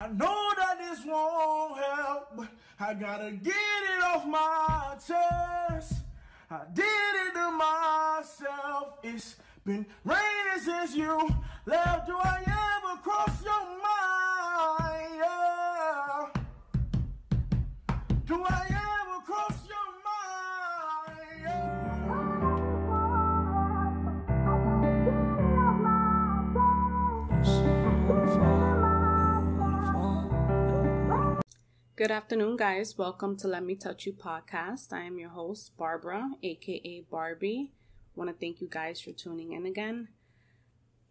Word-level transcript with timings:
I 0.00 0.06
know 0.06 0.52
that 0.56 0.78
this 0.78 1.04
won't 1.04 1.76
help, 1.76 2.36
but 2.36 2.48
I 2.78 2.94
gotta 2.94 3.32
get 3.32 3.52
it 3.52 4.04
off 4.04 4.24
my 4.26 4.94
chest. 4.94 6.04
I 6.48 6.60
did 6.72 6.84
it 6.84 7.34
to 7.34 7.50
myself. 7.50 8.94
It's 9.02 9.34
been 9.64 9.84
raining 10.04 10.60
since 10.62 10.94
you 10.94 11.28
left. 11.66 12.06
Do 12.06 12.16
I 12.16 12.44
ever 12.46 13.02
cross 13.02 13.42
your 13.42 13.64
mind? 13.82 15.16
Yeah. 15.16 16.28
Do 18.24 18.44
I 18.44 18.77
Good 31.98 32.12
afternoon, 32.12 32.56
guys. 32.56 32.96
Welcome 32.96 33.36
to 33.38 33.48
Let 33.48 33.64
Me 33.64 33.74
Touch 33.74 34.06
You 34.06 34.12
podcast. 34.12 34.92
I 34.92 35.00
am 35.00 35.18
your 35.18 35.30
host, 35.30 35.76
Barbara, 35.76 36.30
aka 36.44 37.04
Barbie. 37.10 37.72
want 38.14 38.30
to 38.30 38.36
thank 38.36 38.60
you 38.60 38.68
guys 38.70 39.00
for 39.00 39.10
tuning 39.10 39.52
in 39.52 39.66
again. 39.66 40.06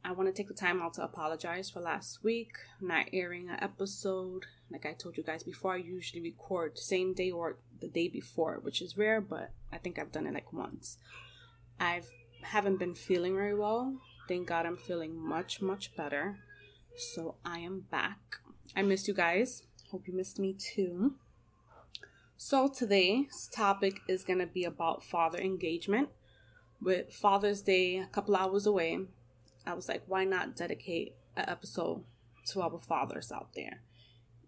I 0.05 0.13
want 0.13 0.29
to 0.29 0.33
take 0.33 0.47
the 0.47 0.53
time 0.53 0.81
out 0.81 0.93
to 0.93 1.03
apologize 1.03 1.69
for 1.69 1.81
last 1.81 2.23
week 2.23 2.53
not 2.79 3.07
airing 3.11 3.49
an 3.49 3.61
episode. 3.61 4.45
Like 4.71 4.85
I 4.85 4.93
told 4.93 5.17
you 5.17 5.23
guys 5.23 5.43
before, 5.43 5.73
I 5.73 5.79
usually 5.79 6.21
record 6.21 6.79
same 6.79 7.13
day 7.13 7.31
or 7.31 7.57
the 7.81 7.89
day 7.89 8.07
before, 8.07 8.61
which 8.61 8.81
is 8.81 8.97
rare, 8.97 9.19
but 9.19 9.51
I 9.73 9.79
think 9.79 9.99
I've 9.99 10.13
done 10.13 10.25
it 10.25 10.33
like 10.33 10.53
once. 10.53 10.99
I've 11.81 12.07
haven't 12.43 12.79
been 12.79 12.95
feeling 12.95 13.35
very 13.35 13.55
well. 13.55 13.99
Thank 14.29 14.47
God 14.47 14.65
I'm 14.65 14.77
feeling 14.77 15.19
much 15.19 15.61
much 15.61 15.97
better. 15.97 16.37
So 16.95 17.35
I 17.43 17.59
am 17.59 17.81
back. 17.91 18.37
I 18.73 18.83
missed 18.83 19.09
you 19.09 19.13
guys. 19.13 19.63
Hope 19.91 20.05
you 20.05 20.13
missed 20.13 20.37
me 20.37 20.53
too. 20.53 21.15
So 22.35 22.67
today's 22.67 23.49
topic 23.53 24.01
is 24.09 24.25
going 24.25 24.39
to 24.39 24.45
be 24.45 24.65
about 24.65 25.01
father 25.01 25.39
engagement. 25.39 26.09
With 26.81 27.13
Father's 27.13 27.61
Day 27.61 27.97
a 27.97 28.05
couple 28.07 28.35
hours 28.35 28.65
away, 28.65 28.99
I 29.65 29.73
was 29.73 29.87
like, 29.87 30.03
why 30.05 30.25
not 30.25 30.57
dedicate 30.57 31.15
an 31.37 31.45
episode 31.47 32.03
to 32.47 32.61
our 32.61 32.81
fathers 32.81 33.31
out 33.31 33.53
there? 33.55 33.81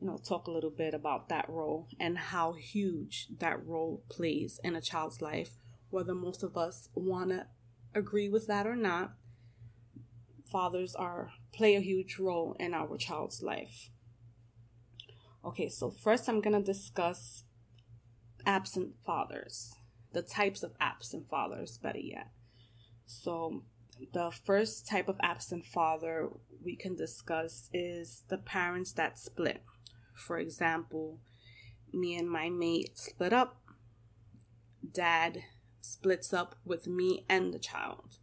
You 0.01 0.07
know, 0.07 0.17
talk 0.17 0.47
a 0.47 0.51
little 0.51 0.69
bit 0.69 0.93
about 0.93 1.29
that 1.29 1.49
role 1.49 1.87
and 2.01 2.17
how 2.17 2.51
huge 2.51 3.27
that 3.39 3.65
role 3.65 4.03
plays 4.09 4.59
in 4.61 4.75
a 4.75 4.81
child's 4.81 5.21
life, 5.21 5.51
whether 5.89 6.13
most 6.13 6.43
of 6.43 6.57
us 6.57 6.89
want 6.95 7.29
to 7.29 7.47
agree 7.95 8.27
with 8.27 8.45
that 8.47 8.67
or 8.67 8.75
not. 8.75 9.13
Fathers 10.45 10.95
are 10.95 11.31
play 11.53 11.75
a 11.75 11.81
huge 11.81 12.19
role 12.19 12.57
in 12.59 12.73
our 12.73 12.97
child's 12.97 13.41
life. 13.41 13.89
Okay, 15.43 15.69
so 15.69 15.89
first 15.89 16.27
I'm 16.27 16.41
going 16.41 16.55
to 16.55 16.61
discuss 16.61 17.43
absent 18.45 18.95
fathers, 19.05 19.73
the 20.11 20.21
types 20.21 20.63
of 20.63 20.73
absent 20.81 21.29
fathers, 21.29 21.77
better 21.77 21.99
yet. 21.99 22.27
So, 23.05 23.63
the 24.13 24.31
first 24.31 24.87
type 24.87 25.07
of 25.07 25.17
absent 25.21 25.65
father 25.65 26.29
we 26.63 26.75
can 26.75 26.95
discuss 26.95 27.69
is 27.73 28.23
the 28.29 28.37
parents 28.37 28.91
that 28.93 29.17
split. 29.17 29.63
For 30.13 30.37
example, 30.37 31.19
me 31.93 32.17
and 32.17 32.29
my 32.29 32.49
mate 32.49 32.97
split 32.97 33.33
up, 33.33 33.61
dad 34.93 35.39
splits 35.81 36.33
up 36.33 36.55
with 36.65 36.87
me 36.87 37.25
and 37.29 37.53
the 37.53 37.59
child. 37.59 38.17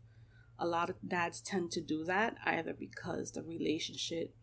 A 0.58 0.66
lot 0.66 0.90
of 0.90 0.96
dads 1.06 1.40
tend 1.40 1.70
to 1.72 1.80
do 1.80 2.04
that 2.04 2.36
either 2.44 2.72
because 2.72 3.32
the 3.32 3.42
relationship 3.42 4.34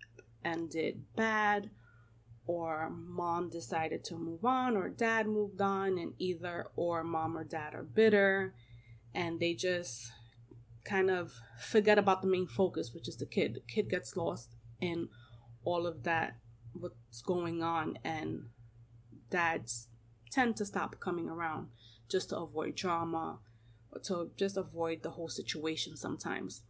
ended 0.44 1.06
bad 1.16 1.69
or 2.46 2.90
mom 2.90 3.50
decided 3.50 4.04
to 4.04 4.16
move 4.16 4.44
on 4.44 4.76
or 4.76 4.90
dad 4.90 5.28
moved 5.28 5.62
on 5.62 5.98
and 5.98 6.14
either 6.18 6.68
or 6.76 7.04
mom 7.04 7.38
or 7.38 7.44
dad 7.44 7.74
are 7.74 7.84
bitter 7.84 8.54
and 9.14 9.40
they 9.40 9.54
just 9.54 10.12
kind 10.84 11.09
of 11.09 11.34
forget 11.59 11.98
about 11.98 12.22
the 12.22 12.28
main 12.28 12.48
focus 12.48 12.94
which 12.94 13.08
is 13.08 13.18
the 13.18 13.26
kid. 13.26 13.54
The 13.54 13.74
kid 13.74 13.90
gets 13.90 14.18
lost 14.18 14.50
in 14.81 15.08
all 15.64 15.88
of 15.88 16.04
that 16.04 16.36
what's 16.74 17.22
going 17.22 17.64
on 17.64 17.98
and 18.04 18.48
dads 19.30 19.88
tend 20.30 20.58
to 20.58 20.66
stop 20.66 21.00
coming 21.00 21.30
around 21.30 21.68
just 22.10 22.30
to 22.30 22.38
avoid 22.38 22.75
drama 22.75 23.40
or 23.92 24.02
to 24.02 24.31
just 24.36 24.58
avoid 24.58 25.04
the 25.04 25.12
whole 25.12 25.30
situation 25.30 25.96
sometimes. 25.96 26.64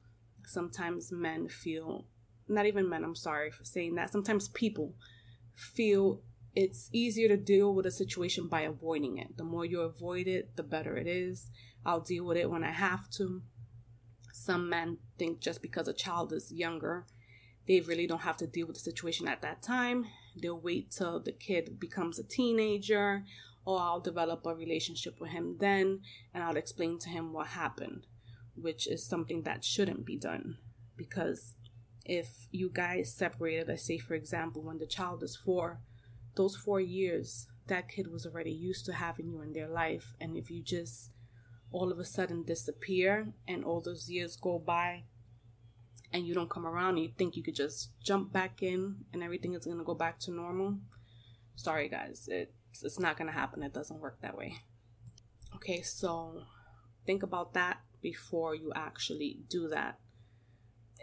Sometimes 0.45 1.11
men 1.11 1.47
feel 1.47 2.05
not 2.47 2.66
even 2.66 2.90
men 2.90 3.03
i'm 3.03 3.16
sorry 3.16 3.50
for 3.50 3.63
saying 3.63 3.95
that 3.95 4.11
sometimes 4.11 4.50
people 4.50 4.94
feel 5.56 6.22
it's 6.56 6.90
easier 6.91 7.28
to 7.28 7.38
deal 7.38 7.74
with 7.74 7.86
a 7.86 7.91
situation 7.91 8.47
by 8.47 8.62
avoiding 8.62 9.18
it. 9.18 9.38
The 9.38 9.44
more 9.44 9.66
you 9.66 9.81
avoid 9.81 10.28
it, 10.28 10.56
the 10.56 10.64
better 10.64 10.96
it 10.96 11.08
is. 11.08 11.50
I'll 11.86 12.02
deal 12.02 12.25
with 12.25 12.38
it 12.38 12.50
when 12.50 12.64
I 12.64 12.72
have 12.72 13.09
to. 13.12 13.41
Some 14.31 14.69
men 14.69 14.97
think 15.18 15.40
just 15.40 15.62
because 15.62 15.88
a 15.88 15.94
child 15.94 16.31
is 16.34 16.52
younger, 16.52 17.06
they 17.68 17.80
really 17.80 18.08
don't 18.08 18.22
have 18.22 18.38
to 18.38 18.47
deal 18.47 18.68
with 18.68 18.75
the 18.75 18.81
situation 18.81 19.28
at 19.28 19.41
that 19.41 19.62
time. 19.62 20.06
They'll 20.36 20.59
wait 20.59 20.91
till 20.91 21.19
the 21.19 21.31
kid 21.31 21.80
becomes 21.80 22.20
a 22.20 22.24
teenager, 22.24 23.24
or 23.66 23.80
I'll 23.80 24.00
develop 24.00 24.46
a 24.46 24.53
relationship 24.53 25.20
with 25.20 25.31
him 25.31 25.58
then, 25.59 26.02
and 26.34 26.44
I'll 26.44 26.58
explain 26.58 27.00
to 27.00 27.09
him 27.09 27.31
what 27.31 27.47
happened, 27.47 28.06
which 28.56 28.88
is 28.88 29.06
something 29.06 29.44
that 29.44 29.64
shouldn't 29.64 30.06
be 30.06 30.18
done 30.18 30.58
because 30.97 31.53
if 32.06 32.47
you 32.52 32.69
guys 32.69 33.14
separated, 33.14 33.68
let's 33.68 33.86
say 33.86 33.97
for 33.97 34.14
example, 34.14 34.62
when 34.62 34.80
the 34.80 34.86
child 34.86 35.24
is 35.24 35.36
four, 35.36 35.80
those 36.36 36.56
four 36.56 36.81
years, 36.81 37.47
that 37.68 37.90
kid 37.90 38.12
was 38.12 38.25
already 38.25 38.52
used 38.52 38.86
to 38.86 38.94
having 38.94 39.30
you 39.30 39.41
in 39.41 39.53
their 39.53 39.69
life. 39.69 40.14
And 40.19 40.36
if 40.36 40.52
you 40.52 40.62
just 40.62 41.12
all 41.72 41.91
of 41.91 42.00
a 42.00 42.06
sudden 42.06 42.44
disappear 42.44 43.34
and 43.47 43.64
all 43.64 43.81
those 43.81 44.09
years 44.09 44.36
go 44.36 44.59
by 44.59 45.03
and 46.12 46.28
you 46.28 46.34
don't 46.34 46.50
come 46.50 46.68
around 46.68 46.90
and 46.90 47.00
you 47.00 47.12
think 47.18 47.36
you 47.36 47.41
could 47.41 47.56
just 47.56 47.90
jump 48.03 48.31
back 48.31 48.62
in 48.62 48.97
and 49.12 49.24
everything 49.24 49.56
is 49.56 49.66
going 49.66 49.80
to 49.80 49.84
go 49.84 49.96
back 49.96 50.20
to 50.20 50.31
normal, 50.31 50.78
sorry 51.56 51.90
guys, 51.90 52.30
it's, 52.31 52.84
it's 52.84 53.00
not 53.00 53.18
going 53.18 53.28
to 53.28 53.34
happen. 53.34 53.64
It 53.64 53.74
doesn't 53.74 54.00
work 54.00 54.22
that 54.22 54.38
way. 54.38 54.58
Okay, 55.56 55.81
so 55.81 56.44
think 57.06 57.24
about 57.24 57.53
that 57.53 57.81
before 58.02 58.53
you 58.53 58.72
actually 58.75 59.40
do 59.50 59.68
that 59.70 59.97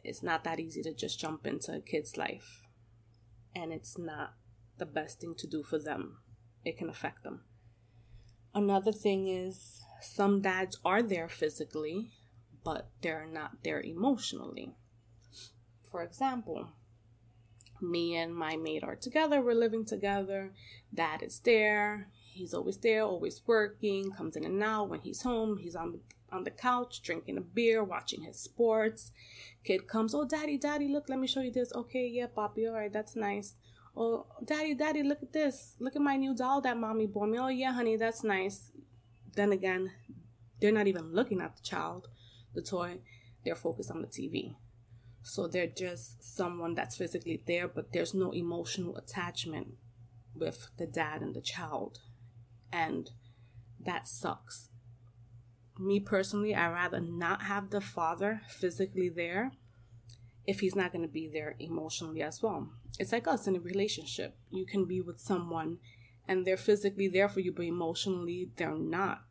it's 0.05 0.23
not 0.23 0.45
that 0.45 0.61
easy 0.61 0.83
to 0.83 0.95
just 0.95 1.21
jump 1.21 1.47
into 1.47 1.73
a 1.73 1.81
kid's 1.81 2.17
life. 2.17 2.63
And 3.55 3.73
it's 3.73 3.99
not 3.99 4.35
the 4.79 4.87
best 4.87 5.21
thing 5.21 5.35
to 5.39 5.47
do 5.47 5.63
for 5.63 5.79
them. 5.79 6.19
It 6.65 6.79
can 6.79 6.89
affect 6.89 7.23
them. 7.23 7.43
Another 8.55 8.93
thing 8.93 9.29
is 9.29 9.81
some 10.01 10.41
dads 10.41 10.79
are 10.85 11.03
there 11.03 11.29
physically, 11.29 12.11
but 12.65 12.89
they're 13.01 13.29
not 13.31 13.63
there 13.63 13.81
emotionally. 13.81 14.75
For 15.91 16.03
example, 16.03 16.69
me 17.81 18.17
and 18.17 18.35
my 18.35 18.57
mate 18.57 18.85
are 18.85 18.97
together, 18.97 19.41
we're 19.41 19.55
living 19.55 19.85
together, 19.85 20.53
dad 20.93 21.23
is 21.23 21.41
there, 21.41 22.09
he's 22.33 22.55
always 22.55 22.79
there, 22.79 23.03
always 23.03 23.43
working, 23.47 24.11
comes 24.13 24.37
in 24.37 24.45
and 24.45 24.63
out. 24.63 24.89
When 24.89 25.01
he's 25.01 25.23
home, 25.23 25.59
he's 25.59 25.77
on 25.77 26.01
on 26.33 26.45
the 26.45 26.51
couch 26.51 27.03
drinking 27.03 27.37
a 27.37 27.41
beer, 27.41 27.83
watching 27.83 28.23
his 28.23 28.39
sports. 28.39 29.13
Kid 29.65 29.87
comes, 29.87 30.15
oh 30.15 30.25
daddy, 30.25 30.59
daddy, 30.59 30.89
look, 30.89 31.09
let 31.09 31.19
me 31.19 31.27
show 31.27 31.41
you 31.41 31.53
this. 31.53 31.73
Okay, 31.75 32.07
yeah, 32.07 32.27
Poppy, 32.27 32.67
all 32.67 32.75
right, 32.75 32.93
that's 32.93 33.17
nice. 33.17 33.55
Oh, 33.97 34.27
daddy, 34.45 34.75
daddy, 34.75 35.03
look 35.03 35.23
at 35.23 35.33
this. 35.33 35.77
Look 35.79 35.97
at 35.97 36.03
my 36.03 36.17
new 36.17 36.35
doll 36.35 36.61
that 36.63 36.77
mommy 36.79 37.07
bought 37.07 37.29
me. 37.29 37.39
Oh 37.39 37.49
yeah, 37.49 37.73
honey, 37.73 37.97
that's 37.97 38.25
nice. 38.25 38.71
Then 39.35 39.53
again, 39.53 39.93
they're 40.61 40.73
not 40.73 40.87
even 40.87 41.13
looking 41.13 41.41
at 41.41 41.57
the 41.57 41.63
child, 41.63 42.09
the 42.55 42.63
toy. 42.63 43.01
They're 43.45 43.57
focused 43.57 43.91
on 43.91 44.03
the 44.03 44.09
TV. 44.09 44.57
So 45.23 45.47
they're 45.47 45.67
just 45.67 46.23
someone 46.23 46.75
that's 46.75 46.97
physically 46.97 47.43
there, 47.47 47.69
but 47.69 47.93
there's 47.93 48.15
no 48.15 48.31
emotional 48.33 48.97
attachment 48.97 49.75
with 50.35 50.69
the 50.79 50.87
dad 50.87 51.21
and 51.21 51.35
the 51.35 51.41
child. 51.41 52.01
And 52.73 53.11
that 53.85 54.09
sucks 54.09 54.70
me 55.81 56.01
personally, 56.01 56.55
I'd 56.55 56.73
rather 56.73 57.01
not 57.01 57.43
have 57.43 57.71
the 57.71 57.81
father 57.81 58.43
physically 58.49 59.09
there 59.09 59.53
if 60.47 60.61
he's 60.61 60.75
not 60.75 60.93
going 60.93 61.03
to 61.03 61.09
be 61.09 61.29
there 61.29 61.57
emotionally 61.59 62.23
as 62.23 62.43
well. 62.43 62.69
It's 62.99 63.13
like 63.13 63.27
us 63.27 63.47
in 63.47 63.57
a 63.57 63.61
relationship. 63.61 64.37
You 64.51 64.67
can 64.67 64.85
be 64.85 65.01
with 65.01 65.21
someone 65.21 65.79
and 66.27 66.47
they're 66.47 66.57
physically 66.57 67.09
there 67.09 67.29
for 67.29 67.41
you, 67.41 67.53
but 67.53 67.65
emotionally 67.65 68.51
they're 68.57 68.77
not. 68.77 69.23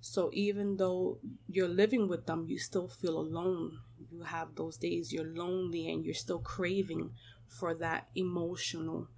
So 0.00 0.30
even 0.32 0.76
though 0.76 1.18
you're 1.48 1.68
living 1.68 2.08
with 2.08 2.26
them, 2.26 2.46
you 2.48 2.58
still 2.58 2.88
feel 2.88 3.18
alone. 3.18 3.78
You 4.10 4.22
have 4.22 4.54
those 4.54 4.76
days 4.76 5.12
you're 5.12 5.24
lonely 5.24 5.88
and 5.90 6.04
you're 6.04 6.14
still 6.14 6.38
craving 6.38 7.10
for 7.48 7.74
that 7.74 8.08
emotional 8.14 9.08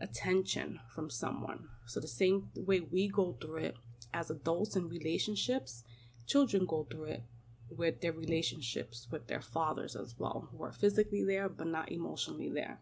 attention 0.00 0.80
from 0.94 1.10
someone. 1.10 1.68
So 1.86 2.00
the 2.00 2.08
same 2.08 2.50
way 2.54 2.80
we 2.80 3.08
go 3.08 3.36
through 3.40 3.58
it 3.58 3.76
as 4.12 4.30
adults 4.30 4.76
in 4.76 4.88
relationships, 4.88 5.84
children 6.28 6.66
go 6.66 6.86
through 6.88 7.04
it 7.04 7.22
with 7.70 8.00
their 8.00 8.12
relationships 8.12 9.08
with 9.10 9.26
their 9.26 9.40
fathers 9.40 9.96
as 9.96 10.14
well, 10.18 10.48
who 10.50 10.62
are 10.62 10.72
physically 10.72 11.24
there 11.24 11.48
but 11.48 11.66
not 11.66 11.90
emotionally 11.90 12.48
there. 12.48 12.78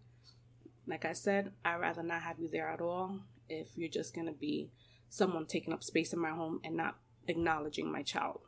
Like 0.86 1.04
I 1.04 1.12
said, 1.12 1.52
I'd 1.64 1.80
rather 1.80 2.02
not 2.02 2.22
have 2.22 2.38
you 2.38 2.48
there 2.48 2.68
at 2.68 2.80
all 2.80 3.20
if 3.48 3.68
you're 3.76 3.88
just 3.88 4.14
going 4.14 4.26
to 4.26 4.32
be 4.32 4.70
someone 5.08 5.46
taking 5.46 5.72
up 5.72 5.82
space 5.82 6.12
in 6.12 6.18
my 6.18 6.30
home 6.30 6.60
and 6.62 6.76
not 6.76 6.96
acknowledging 7.26 7.90
my 7.90 8.02
child. 8.02 8.40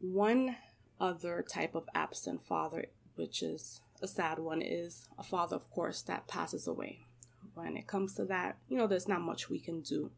One 0.00 0.56
other 1.00 1.44
type 1.48 1.74
of 1.74 1.88
absent 1.94 2.46
father, 2.46 2.86
which 3.14 3.42
is 3.42 3.80
a 4.02 4.08
sad 4.08 4.38
one, 4.38 4.62
is 4.62 5.08
a 5.18 5.22
father, 5.22 5.56
of 5.56 5.70
course, 5.70 6.02
that 6.02 6.28
passes 6.28 6.66
away. 6.66 7.06
When 7.54 7.76
it 7.76 7.86
comes 7.86 8.14
to 8.14 8.24
that, 8.26 8.58
you 8.68 8.76
know, 8.76 8.86
there's 8.86 9.08
not 9.08 9.22
much 9.22 9.48
we 9.48 9.58
can 9.58 9.80
do. 9.80 10.10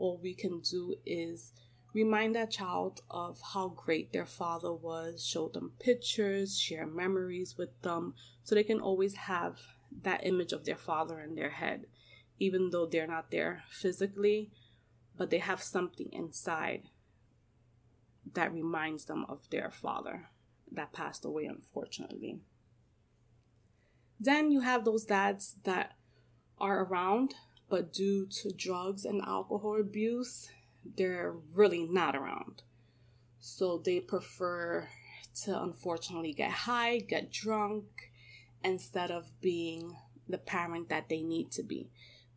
All 0.00 0.18
we 0.22 0.32
can 0.32 0.60
do 0.60 0.96
is 1.04 1.52
remind 1.92 2.34
that 2.34 2.50
child 2.50 3.02
of 3.10 3.38
how 3.52 3.68
great 3.68 4.12
their 4.12 4.24
father 4.24 4.72
was, 4.72 5.24
show 5.24 5.48
them 5.48 5.72
pictures, 5.78 6.58
share 6.58 6.86
memories 6.86 7.58
with 7.58 7.82
them, 7.82 8.14
so 8.42 8.54
they 8.54 8.64
can 8.64 8.80
always 8.80 9.14
have 9.14 9.58
that 10.02 10.26
image 10.26 10.52
of 10.52 10.64
their 10.64 10.78
father 10.78 11.20
in 11.20 11.34
their 11.34 11.50
head, 11.50 11.84
even 12.38 12.70
though 12.70 12.86
they're 12.86 13.06
not 13.06 13.30
there 13.30 13.64
physically, 13.70 14.50
but 15.18 15.28
they 15.28 15.38
have 15.38 15.62
something 15.62 16.08
inside 16.12 16.84
that 18.32 18.54
reminds 18.54 19.04
them 19.04 19.26
of 19.28 19.50
their 19.50 19.70
father 19.70 20.30
that 20.72 20.94
passed 20.94 21.26
away, 21.26 21.44
unfortunately. 21.44 22.38
Then 24.18 24.50
you 24.50 24.60
have 24.60 24.86
those 24.86 25.04
dads 25.04 25.56
that 25.64 25.96
are 26.58 26.84
around, 26.84 27.34
but 27.70 27.92
due 27.92 28.26
to 28.26 28.52
drugs 28.52 29.06
and 29.06 29.22
alcohol 29.22 29.80
abuse, 29.80 30.50
they're 30.96 31.34
really 31.54 31.86
not 31.86 32.16
around. 32.16 32.62
So 33.38 33.78
they 33.78 34.00
prefer 34.00 34.88
to 35.44 35.62
unfortunately 35.62 36.34
get 36.34 36.50
high, 36.50 36.98
get 36.98 37.32
drunk, 37.32 38.10
instead 38.62 39.10
of 39.10 39.30
being 39.40 39.96
the 40.28 40.38
parent 40.38 40.88
that 40.88 41.08
they 41.08 41.22
need 41.22 41.50
to 41.52 41.62
be. 41.62 41.90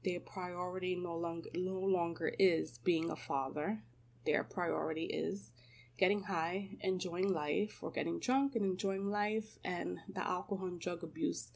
Their 0.04 0.20
priority 0.20 0.96
no 0.96 1.16
longer 1.16 1.50
no 1.54 1.80
longer 1.80 2.34
is 2.40 2.78
being 2.80 3.10
a 3.10 3.16
father. 3.16 3.80
Their 4.26 4.44
priority 4.44 5.06
is 5.06 5.52
getting 5.98 6.24
high, 6.24 6.70
enjoying 6.82 7.32
life, 7.34 7.80
or 7.82 7.92
getting 7.92 8.20
drunk 8.20 8.56
and 8.56 8.66
enjoying 8.66 9.10
life, 9.10 9.58
and 9.64 10.00
the 10.14 10.26
alcohol 10.26 10.68
and 10.68 10.80
drug 10.80 11.04
abuse 11.04 11.50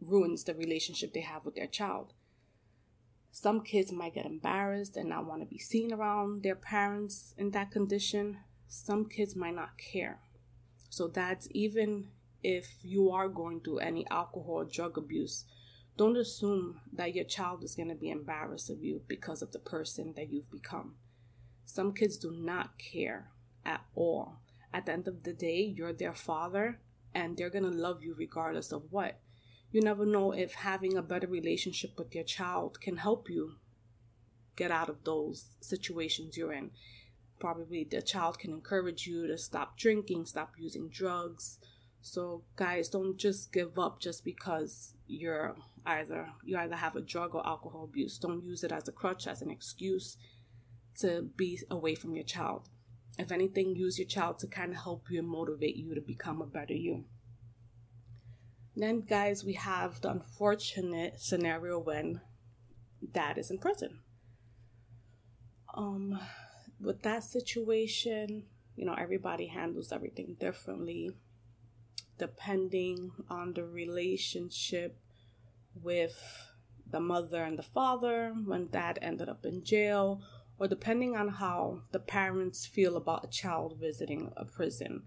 ruins 0.00 0.44
the 0.44 0.54
relationship 0.54 1.12
they 1.12 1.20
have 1.20 1.44
with 1.44 1.54
their 1.54 1.66
child. 1.66 2.12
Some 3.38 3.60
kids 3.60 3.92
might 3.92 4.14
get 4.14 4.24
embarrassed 4.24 4.96
and 4.96 5.10
not 5.10 5.26
want 5.26 5.42
to 5.42 5.46
be 5.46 5.58
seen 5.58 5.92
around 5.92 6.42
their 6.42 6.54
parents 6.54 7.34
in 7.36 7.50
that 7.50 7.70
condition. 7.70 8.38
Some 8.66 9.10
kids 9.10 9.36
might 9.36 9.54
not 9.54 9.76
care. 9.76 10.20
So, 10.88 11.06
that's 11.06 11.46
even 11.50 12.08
if 12.42 12.78
you 12.82 13.10
are 13.10 13.28
going 13.28 13.60
through 13.60 13.80
any 13.80 14.06
alcohol 14.10 14.54
or 14.54 14.64
drug 14.64 14.96
abuse, 14.96 15.44
don't 15.98 16.16
assume 16.16 16.80
that 16.94 17.14
your 17.14 17.26
child 17.26 17.62
is 17.62 17.74
going 17.74 17.90
to 17.90 17.94
be 17.94 18.08
embarrassed 18.08 18.70
of 18.70 18.82
you 18.82 19.02
because 19.06 19.42
of 19.42 19.52
the 19.52 19.58
person 19.58 20.14
that 20.16 20.32
you've 20.32 20.50
become. 20.50 20.94
Some 21.66 21.92
kids 21.92 22.16
do 22.16 22.30
not 22.30 22.78
care 22.78 23.32
at 23.66 23.82
all. 23.94 24.38
At 24.72 24.86
the 24.86 24.92
end 24.92 25.08
of 25.08 25.24
the 25.24 25.34
day, 25.34 25.60
you're 25.60 25.92
their 25.92 26.14
father 26.14 26.80
and 27.14 27.36
they're 27.36 27.50
going 27.50 27.70
to 27.70 27.78
love 27.78 28.02
you 28.02 28.14
regardless 28.16 28.72
of 28.72 28.84
what. 28.88 29.20
You 29.72 29.82
never 29.82 30.06
know 30.06 30.32
if 30.32 30.54
having 30.54 30.96
a 30.96 31.02
better 31.02 31.26
relationship 31.26 31.98
with 31.98 32.14
your 32.14 32.24
child 32.24 32.80
can 32.80 32.96
help 32.96 33.28
you 33.28 33.56
get 34.54 34.70
out 34.70 34.88
of 34.88 35.04
those 35.04 35.46
situations 35.60 36.36
you're 36.36 36.52
in. 36.52 36.70
Probably 37.38 37.84
the 37.84 38.00
child 38.00 38.38
can 38.38 38.52
encourage 38.52 39.06
you 39.06 39.26
to 39.26 39.36
stop 39.36 39.76
drinking, 39.76 40.26
stop 40.26 40.52
using 40.56 40.88
drugs, 40.88 41.58
so 42.06 42.44
guys, 42.54 42.88
don't 42.88 43.16
just 43.16 43.52
give 43.52 43.80
up 43.80 43.98
just 43.98 44.24
because 44.24 44.94
you're 45.08 45.56
either 45.84 46.28
you 46.44 46.56
either 46.56 46.76
have 46.76 46.94
a 46.94 47.00
drug 47.00 47.34
or 47.34 47.44
alcohol 47.44 47.82
abuse. 47.82 48.16
Don't 48.16 48.44
use 48.44 48.62
it 48.62 48.70
as 48.70 48.86
a 48.86 48.92
crutch, 48.92 49.26
as 49.26 49.42
an 49.42 49.50
excuse 49.50 50.16
to 51.00 51.22
be 51.36 51.58
away 51.68 51.96
from 51.96 52.14
your 52.14 52.24
child. 52.24 52.68
If 53.18 53.32
anything, 53.32 53.74
use 53.74 53.98
your 53.98 54.06
child 54.06 54.38
to 54.38 54.46
kind 54.46 54.70
of 54.70 54.78
help 54.78 55.10
you 55.10 55.18
and 55.18 55.28
motivate 55.28 55.74
you 55.74 55.96
to 55.96 56.00
become 56.00 56.40
a 56.40 56.46
better 56.46 56.74
you. 56.74 57.06
Then, 58.76 59.00
guys, 59.00 59.42
we 59.42 59.54
have 59.54 60.02
the 60.02 60.10
unfortunate 60.10 61.18
scenario 61.18 61.78
when 61.78 62.20
dad 63.12 63.38
is 63.38 63.50
in 63.50 63.58
prison. 63.58 64.00
Um, 65.74 66.20
with 66.78 67.02
that 67.02 67.24
situation, 67.24 68.44
you 68.76 68.84
know, 68.84 68.94
everybody 68.94 69.46
handles 69.46 69.92
everything 69.92 70.36
differently 70.38 71.10
depending 72.18 73.12
on 73.28 73.52
the 73.52 73.64
relationship 73.64 74.98
with 75.74 76.50
the 76.90 77.00
mother 77.00 77.42
and 77.42 77.58
the 77.58 77.62
father 77.62 78.34
when 78.44 78.68
dad 78.68 78.98
ended 79.02 79.28
up 79.28 79.44
in 79.44 79.62
jail, 79.64 80.22
or 80.58 80.66
depending 80.66 81.16
on 81.16 81.28
how 81.28 81.82
the 81.92 81.98
parents 81.98 82.64
feel 82.64 82.96
about 82.96 83.24
a 83.24 83.28
child 83.28 83.76
visiting 83.78 84.32
a 84.36 84.44
prison. 84.44 85.02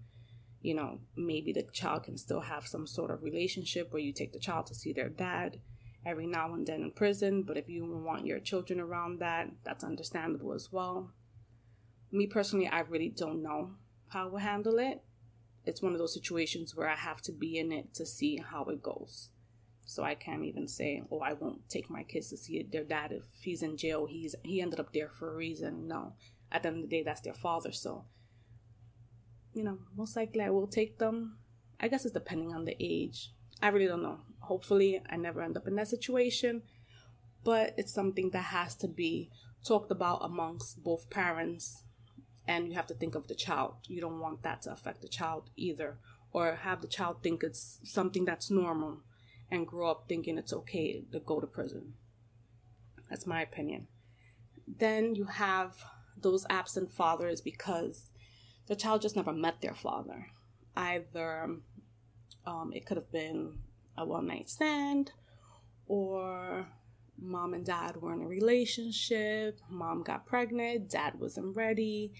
You 0.62 0.74
know, 0.74 1.00
maybe 1.16 1.52
the 1.52 1.62
child 1.72 2.04
can 2.04 2.18
still 2.18 2.40
have 2.40 2.66
some 2.66 2.86
sort 2.86 3.10
of 3.10 3.22
relationship 3.22 3.92
where 3.92 4.02
you 4.02 4.12
take 4.12 4.32
the 4.32 4.38
child 4.38 4.66
to 4.66 4.74
see 4.74 4.92
their 4.92 5.08
dad 5.08 5.60
every 6.04 6.26
now 6.26 6.52
and 6.54 6.66
then 6.66 6.82
in 6.82 6.90
prison, 6.90 7.42
but 7.42 7.56
if 7.56 7.68
you 7.68 7.84
want 7.84 8.26
your 8.26 8.40
children 8.40 8.80
around 8.80 9.18
that, 9.20 9.50
that's 9.64 9.84
understandable 9.84 10.52
as 10.52 10.70
well. 10.72 11.12
Me 12.12 12.26
personally, 12.26 12.68
I 12.68 12.80
really 12.80 13.08
don't 13.08 13.42
know 13.42 13.72
how 14.08 14.28
we'll 14.28 14.38
handle 14.38 14.78
it 14.78 15.02
it's 15.64 15.82
one 15.82 15.92
of 15.92 15.98
those 15.98 16.14
situations 16.14 16.74
where 16.74 16.88
I 16.88 16.96
have 16.96 17.20
to 17.22 17.32
be 17.32 17.58
in 17.58 17.72
it 17.72 17.92
to 17.94 18.06
see 18.06 18.38
how 18.38 18.64
it 18.64 18.82
goes. 18.82 19.30
So 19.84 20.04
I 20.04 20.14
can't 20.14 20.44
even 20.44 20.68
say, 20.68 21.02
"Oh, 21.10 21.20
I 21.20 21.32
won't 21.32 21.68
take 21.68 21.90
my 21.90 22.04
kids 22.04 22.30
to 22.30 22.36
see 22.36 22.62
their 22.62 22.84
dad 22.84 23.12
if 23.12 23.24
he's 23.40 23.62
in 23.62 23.76
jail. 23.76 24.06
He's 24.06 24.34
he 24.44 24.60
ended 24.60 24.80
up 24.80 24.92
there 24.92 25.08
for 25.08 25.32
a 25.32 25.36
reason." 25.36 25.88
No, 25.88 26.14
at 26.50 26.62
the 26.62 26.68
end 26.68 26.76
of 26.78 26.82
the 26.82 26.96
day, 26.96 27.02
that's 27.02 27.20
their 27.20 27.34
father. 27.34 27.72
So, 27.72 28.04
you 29.54 29.64
know, 29.64 29.78
most 29.96 30.16
likely 30.16 30.42
I 30.42 30.50
will 30.50 30.66
take 30.66 30.98
them. 30.98 31.38
I 31.80 31.88
guess 31.88 32.04
it's 32.04 32.14
depending 32.14 32.54
on 32.54 32.64
the 32.64 32.76
age. 32.78 33.32
I 33.62 33.68
really 33.68 33.86
don't 33.86 34.02
know. 34.02 34.20
Hopefully, 34.40 35.02
I 35.10 35.16
never 35.16 35.42
end 35.42 35.56
up 35.56 35.66
in 35.66 35.76
that 35.76 35.88
situation, 35.88 36.62
but 37.44 37.74
it's 37.76 37.92
something 37.92 38.30
that 38.30 38.44
has 38.44 38.74
to 38.76 38.88
be 38.88 39.30
talked 39.66 39.90
about 39.90 40.24
amongst 40.24 40.82
both 40.82 41.10
parents 41.10 41.84
and 42.46 42.68
you 42.68 42.74
have 42.74 42.86
to 42.88 42.94
think 42.94 43.14
of 43.14 43.28
the 43.28 43.34
child. 43.34 43.74
You 43.86 44.00
don't 44.00 44.18
want 44.18 44.42
that 44.42 44.62
to 44.62 44.72
affect 44.72 45.02
the 45.02 45.08
child 45.08 45.50
either, 45.56 45.98
or 46.32 46.56
have 46.56 46.80
the 46.80 46.88
child 46.88 47.22
think 47.22 47.42
it's 47.42 47.78
something 47.84 48.24
that's 48.24 48.50
normal 48.50 49.02
and 49.50 49.66
grow 49.66 49.90
up 49.90 50.06
thinking 50.08 50.38
it's 50.38 50.52
okay 50.52 51.04
to 51.12 51.20
go 51.20 51.40
to 51.40 51.46
prison. 51.46 51.94
That's 53.08 53.26
my 53.26 53.42
opinion. 53.42 53.88
Then 54.66 55.14
you 55.14 55.24
have 55.24 55.76
those 56.20 56.46
absent 56.48 56.92
fathers 56.92 57.40
because 57.40 58.09
the 58.70 58.76
child 58.76 59.02
just 59.02 59.16
never 59.16 59.32
met 59.32 59.60
their 59.60 59.74
father. 59.74 60.28
Either 60.76 61.56
um, 62.46 62.72
it 62.72 62.86
could 62.86 62.96
have 62.96 63.10
been 63.10 63.58
a 63.98 64.06
one 64.06 64.28
night 64.28 64.48
stand, 64.48 65.10
or 65.88 66.68
mom 67.18 67.52
and 67.52 67.66
dad 67.66 67.96
were 67.96 68.12
in 68.14 68.22
a 68.22 68.28
relationship, 68.28 69.58
mom 69.68 70.04
got 70.04 70.24
pregnant, 70.24 70.88
dad 70.88 71.18
wasn't 71.18 71.56
ready, 71.56 72.12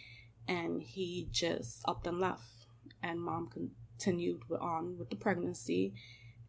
and 0.49 0.83
he 0.83 1.29
just 1.31 1.83
up 1.87 2.05
and 2.05 2.19
left. 2.19 2.67
And 3.01 3.21
mom 3.21 3.49
continued 3.49 4.41
on 4.61 4.99
with 4.99 5.09
the 5.09 5.17
pregnancy 5.17 5.95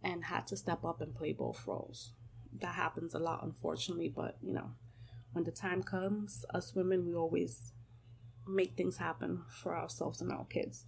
and 0.03 0.23
had 0.23 0.47
to 0.47 0.57
step 0.57 0.83
up 0.83 0.99
and 1.01 1.13
play 1.13 1.31
both 1.31 1.67
roles. 1.67 2.13
That 2.59 2.73
happens 2.73 3.13
a 3.13 3.19
lot, 3.19 3.43
unfortunately, 3.43 4.09
but 4.09 4.37
you 4.41 4.51
know, 4.51 4.71
when 5.33 5.43
the 5.43 5.51
time 5.51 5.83
comes, 5.83 6.43
us 6.55 6.73
women, 6.73 7.05
we 7.05 7.13
always 7.13 7.73
make 8.47 8.75
things 8.75 8.97
happen 8.97 9.43
for 9.61 9.77
ourselves 9.77 10.21
and 10.21 10.31
our 10.31 10.45
kids. 10.45 10.85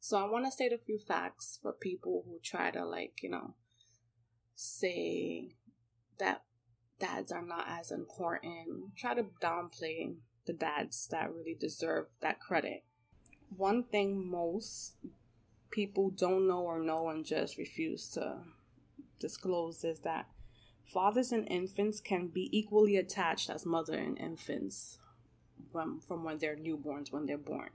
So 0.00 0.18
I 0.18 0.28
want 0.28 0.46
to 0.46 0.50
state 0.50 0.72
a 0.72 0.78
few 0.78 0.98
facts 0.98 1.58
for 1.62 1.72
people 1.72 2.24
who 2.26 2.38
try 2.42 2.70
to 2.70 2.84
like, 2.84 3.22
you 3.22 3.30
know, 3.30 3.54
say 4.54 5.50
that 6.18 6.42
dads 6.98 7.32
are 7.32 7.44
not 7.44 7.66
as 7.68 7.90
important, 7.90 8.96
try 8.96 9.14
to 9.14 9.24
downplay 9.42 10.14
the 10.46 10.52
dads 10.52 11.06
that 11.10 11.32
really 11.32 11.54
deserve 11.58 12.06
that 12.20 12.40
credit. 12.40 12.84
One 13.56 13.84
thing 13.84 14.30
most 14.30 14.94
people 15.70 16.10
don't 16.10 16.48
know 16.48 16.62
or 16.62 16.78
know 16.80 17.08
and 17.08 17.24
just 17.24 17.58
refuse 17.58 18.08
to 18.10 18.38
disclose 19.18 19.84
is 19.84 20.00
that 20.00 20.28
fathers 20.92 21.30
and 21.30 21.46
infants 21.48 22.00
can 22.00 22.28
be 22.28 22.48
equally 22.56 22.96
attached 22.96 23.50
as 23.50 23.66
mother 23.66 23.94
and 23.94 24.18
infants 24.18 24.98
from, 25.72 26.00
from 26.00 26.24
when 26.24 26.38
they're 26.38 26.56
newborns, 26.56 27.12
when 27.12 27.26
they're 27.26 27.38
born. 27.38 27.70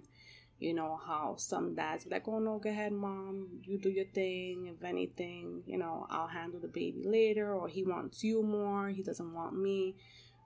You 0.59 0.73
know 0.73 0.97
how 1.05 1.35
some 1.37 1.75
dads 1.75 2.05
be 2.05 2.11
like, 2.11 2.27
"Oh 2.29 2.39
no, 2.39 2.59
go 2.59 2.69
ahead, 2.69 2.93
mom. 2.93 3.59
You 3.63 3.77
do 3.77 3.89
your 3.89 4.05
thing. 4.05 4.67
If 4.73 4.85
anything, 4.85 5.63
you 5.65 5.77
know, 5.77 6.07
I'll 6.09 6.27
handle 6.27 6.61
the 6.61 6.69
baby 6.69 7.03
later." 7.05 7.53
Or 7.53 7.67
he 7.67 7.83
wants 7.83 8.23
you 8.23 8.41
more. 8.41 8.87
He 8.87 9.03
doesn't 9.03 9.33
want 9.33 9.57
me. 9.57 9.97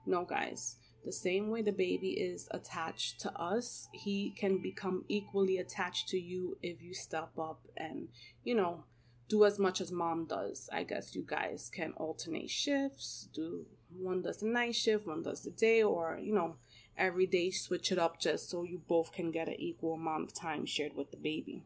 No, 0.06 0.24
guys. 0.24 0.76
The 1.04 1.12
same 1.12 1.48
way 1.48 1.62
the 1.62 1.72
baby 1.72 2.10
is 2.10 2.48
attached 2.50 3.20
to 3.20 3.32
us, 3.40 3.88
he 3.92 4.32
can 4.36 4.58
become 4.58 5.04
equally 5.08 5.56
attached 5.56 6.08
to 6.08 6.18
you 6.18 6.58
if 6.60 6.82
you 6.82 6.92
step 6.92 7.38
up 7.38 7.60
and, 7.74 8.08
you 8.44 8.54
know, 8.54 8.84
do 9.28 9.46
as 9.46 9.58
much 9.58 9.80
as 9.80 9.90
mom 9.90 10.26
does. 10.26 10.68
I 10.70 10.82
guess 10.82 11.14
you 11.14 11.24
guys 11.26 11.70
can 11.74 11.92
alternate 11.92 12.50
shifts, 12.50 13.28
do 13.32 13.64
one 13.96 14.20
does 14.20 14.38
the 14.38 14.46
night 14.46 14.74
shift, 14.74 15.06
one 15.06 15.22
does 15.22 15.42
the 15.42 15.50
day, 15.50 15.82
or, 15.82 16.18
you 16.22 16.34
know, 16.34 16.56
every 16.96 17.26
day 17.26 17.50
switch 17.50 17.90
it 17.92 17.98
up 17.98 18.20
just 18.20 18.50
so 18.50 18.62
you 18.62 18.80
both 18.86 19.12
can 19.12 19.30
get 19.30 19.48
an 19.48 19.54
equal 19.58 19.94
amount 19.94 20.24
of 20.24 20.34
time 20.34 20.66
shared 20.66 20.94
with 20.94 21.10
the 21.10 21.16
baby. 21.16 21.64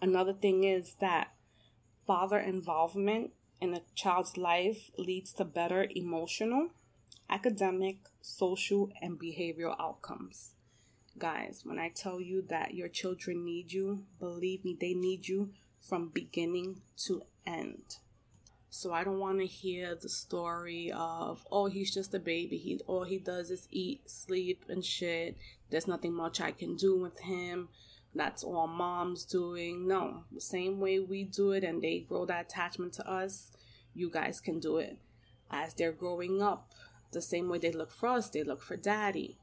Another 0.00 0.32
thing 0.32 0.64
is 0.64 0.96
that 1.00 1.34
father 2.06 2.38
involvement 2.38 3.32
in 3.60 3.74
a 3.74 3.82
child's 3.94 4.36
life 4.36 4.90
leads 4.98 5.32
to 5.34 5.44
better 5.44 5.86
emotional, 5.94 6.70
academic, 7.30 7.98
social, 8.20 8.90
and 9.00 9.18
behavioral 9.18 9.76
outcomes. 9.78 10.54
Guys, 11.18 11.62
when 11.64 11.78
I 11.78 11.90
tell 11.90 12.20
you 12.20 12.42
that 12.48 12.74
your 12.74 12.88
children 12.88 13.44
need 13.44 13.72
you, 13.72 14.04
believe 14.18 14.64
me, 14.64 14.76
they 14.80 14.94
need 14.94 15.28
you 15.28 15.50
from 15.80 16.08
beginning 16.08 16.80
to 17.04 17.22
end. 17.46 17.98
So 18.74 18.94
I 18.94 19.04
don't 19.04 19.18
want 19.18 19.38
to 19.38 19.46
hear 19.46 19.94
the 19.94 20.08
story 20.08 20.90
of, 20.92 21.46
oh, 21.52 21.66
he's 21.66 21.92
just 21.92 22.14
a 22.14 22.18
baby. 22.18 22.56
He 22.56 22.80
all 22.86 23.04
he 23.04 23.18
does 23.18 23.50
is 23.50 23.68
eat, 23.70 24.08
sleep, 24.08 24.64
and 24.66 24.82
shit. 24.82 25.36
There's 25.68 25.86
nothing 25.86 26.14
much 26.14 26.40
I 26.40 26.52
can 26.52 26.76
do 26.76 26.96
with 26.96 27.20
him. 27.20 27.68
That's 28.14 28.42
all 28.42 28.66
mom's 28.66 29.26
doing. 29.26 29.86
No, 29.86 30.24
the 30.32 30.40
same 30.40 30.80
way 30.80 30.98
we 31.00 31.22
do 31.22 31.52
it 31.52 31.64
and 31.64 31.82
they 31.82 32.06
grow 32.08 32.24
that 32.24 32.46
attachment 32.46 32.94
to 32.94 33.06
us, 33.06 33.50
you 33.92 34.08
guys 34.08 34.40
can 34.40 34.58
do 34.58 34.78
it. 34.78 34.96
As 35.50 35.74
they're 35.74 35.92
growing 35.92 36.40
up, 36.40 36.72
the 37.12 37.20
same 37.20 37.50
way 37.50 37.58
they 37.58 37.72
look 37.72 37.92
for 37.92 38.08
us, 38.08 38.30
they 38.30 38.42
look 38.42 38.62
for 38.62 38.78
daddy. 38.78 39.36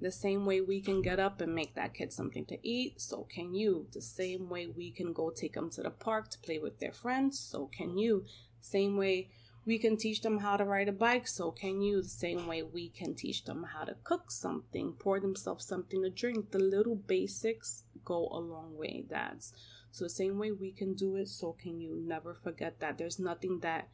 The 0.00 0.10
same 0.10 0.46
way 0.46 0.60
we 0.60 0.80
can 0.80 1.00
get 1.00 1.20
up 1.20 1.40
and 1.40 1.54
make 1.54 1.76
that 1.76 1.94
kid 1.94 2.12
something 2.12 2.44
to 2.46 2.58
eat, 2.68 3.00
so 3.00 3.24
can 3.32 3.54
you. 3.54 3.86
The 3.92 4.02
same 4.02 4.48
way 4.50 4.66
we 4.66 4.90
can 4.90 5.12
go 5.12 5.30
take 5.30 5.54
them 5.54 5.70
to 5.70 5.82
the 5.82 5.90
park 5.90 6.28
to 6.30 6.38
play 6.40 6.58
with 6.58 6.80
their 6.80 6.92
friends, 6.92 7.38
so 7.38 7.70
can 7.72 7.96
you. 7.96 8.24
Same 8.64 8.96
way 8.96 9.28
we 9.66 9.78
can 9.78 9.98
teach 9.98 10.22
them 10.22 10.38
how 10.38 10.56
to 10.56 10.64
ride 10.64 10.88
a 10.88 10.92
bike, 10.92 11.28
so 11.28 11.50
can 11.50 11.82
you. 11.82 12.00
The 12.00 12.08
same 12.08 12.46
way 12.46 12.62
we 12.62 12.88
can 12.88 13.14
teach 13.14 13.44
them 13.44 13.66
how 13.74 13.84
to 13.84 13.96
cook 14.04 14.30
something, 14.30 14.94
pour 14.98 15.20
themselves 15.20 15.66
something 15.66 16.02
to 16.02 16.08
drink. 16.08 16.50
The 16.50 16.58
little 16.58 16.96
basics 16.96 17.84
go 18.06 18.26
a 18.32 18.40
long 18.40 18.76
way, 18.76 19.04
dads. 19.06 19.52
So 19.90 20.06
the 20.06 20.10
same 20.10 20.38
way 20.38 20.50
we 20.50 20.72
can 20.72 20.94
do 20.94 21.16
it, 21.16 21.28
so 21.28 21.52
can 21.52 21.78
you. 21.78 22.02
Never 22.06 22.32
forget 22.32 22.80
that. 22.80 22.96
There's 22.96 23.18
nothing 23.18 23.60
that 23.60 23.88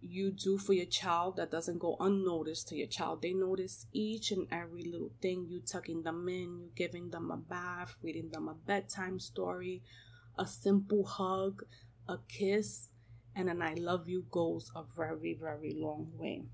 you 0.00 0.30
do 0.30 0.56
for 0.56 0.72
your 0.72 0.86
child 0.86 1.36
that 1.36 1.50
doesn't 1.50 1.78
go 1.78 1.96
unnoticed 2.00 2.68
to 2.68 2.76
your 2.76 2.88
child. 2.88 3.20
They 3.20 3.34
notice 3.34 3.86
each 3.92 4.30
and 4.30 4.46
every 4.50 4.84
little 4.84 5.12
thing. 5.20 5.46
You 5.46 5.60
tucking 5.60 6.04
them 6.04 6.26
in, 6.26 6.58
you 6.58 6.70
giving 6.74 7.10
them 7.10 7.30
a 7.30 7.36
bath, 7.36 7.96
reading 8.02 8.30
them 8.30 8.48
a 8.48 8.54
bedtime 8.54 9.20
story, 9.20 9.82
a 10.38 10.46
simple 10.46 11.04
hug, 11.04 11.64
a 12.08 12.18
kiss, 12.28 12.88
and 13.36 13.50
an 13.50 13.60
I 13.60 13.74
love 13.74 14.08
you 14.08 14.24
goes 14.30 14.72
a 14.74 14.82
very, 14.96 15.34
very 15.38 15.74
long 15.76 16.10
way. 16.16 16.46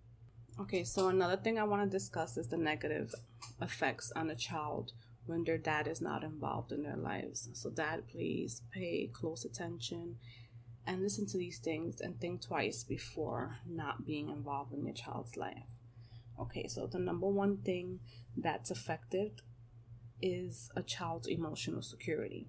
Okay, 0.60 0.84
so 0.84 1.08
another 1.08 1.36
thing 1.36 1.58
I 1.58 1.64
want 1.64 1.82
to 1.82 1.96
discuss 1.96 2.36
is 2.36 2.48
the 2.48 2.58
negative 2.58 3.14
effects 3.62 4.12
on 4.14 4.28
a 4.28 4.34
child 4.34 4.92
when 5.24 5.44
their 5.44 5.56
dad 5.56 5.86
is 5.86 6.00
not 6.02 6.24
involved 6.24 6.72
in 6.72 6.82
their 6.82 6.96
lives. 6.96 7.48
So, 7.54 7.70
dad, 7.70 8.08
please 8.08 8.62
pay 8.74 9.08
close 9.12 9.44
attention 9.44 10.16
and 10.84 11.00
listen 11.00 11.26
to 11.28 11.38
these 11.38 11.58
things 11.58 12.00
and 12.00 12.20
think 12.20 12.42
twice 12.42 12.82
before 12.82 13.58
not 13.66 14.04
being 14.04 14.28
involved 14.28 14.74
in 14.74 14.84
your 14.84 14.94
child's 14.94 15.36
life. 15.36 15.62
Okay, 16.38 16.66
so 16.66 16.88
the 16.88 16.98
number 16.98 17.28
one 17.28 17.58
thing 17.58 18.00
that's 18.36 18.72
affected 18.72 19.40
is 20.20 20.70
a 20.74 20.82
child's 20.82 21.28
emotional 21.28 21.82
security. 21.82 22.48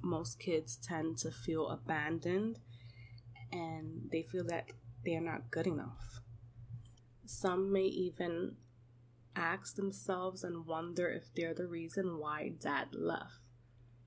Most 0.00 0.38
kids 0.38 0.76
tend 0.76 1.18
to 1.18 1.32
feel 1.32 1.68
abandoned 1.68 2.60
and 3.52 4.08
they 4.10 4.22
feel 4.22 4.44
that 4.44 4.70
they're 5.04 5.20
not 5.20 5.50
good 5.50 5.66
enough. 5.66 6.20
Some 7.24 7.72
may 7.72 7.84
even 7.84 8.56
ask 9.36 9.76
themselves 9.76 10.42
and 10.42 10.66
wonder 10.66 11.08
if 11.08 11.32
they're 11.34 11.54
the 11.54 11.66
reason 11.66 12.18
why 12.18 12.52
dad 12.60 12.88
left. 12.92 13.40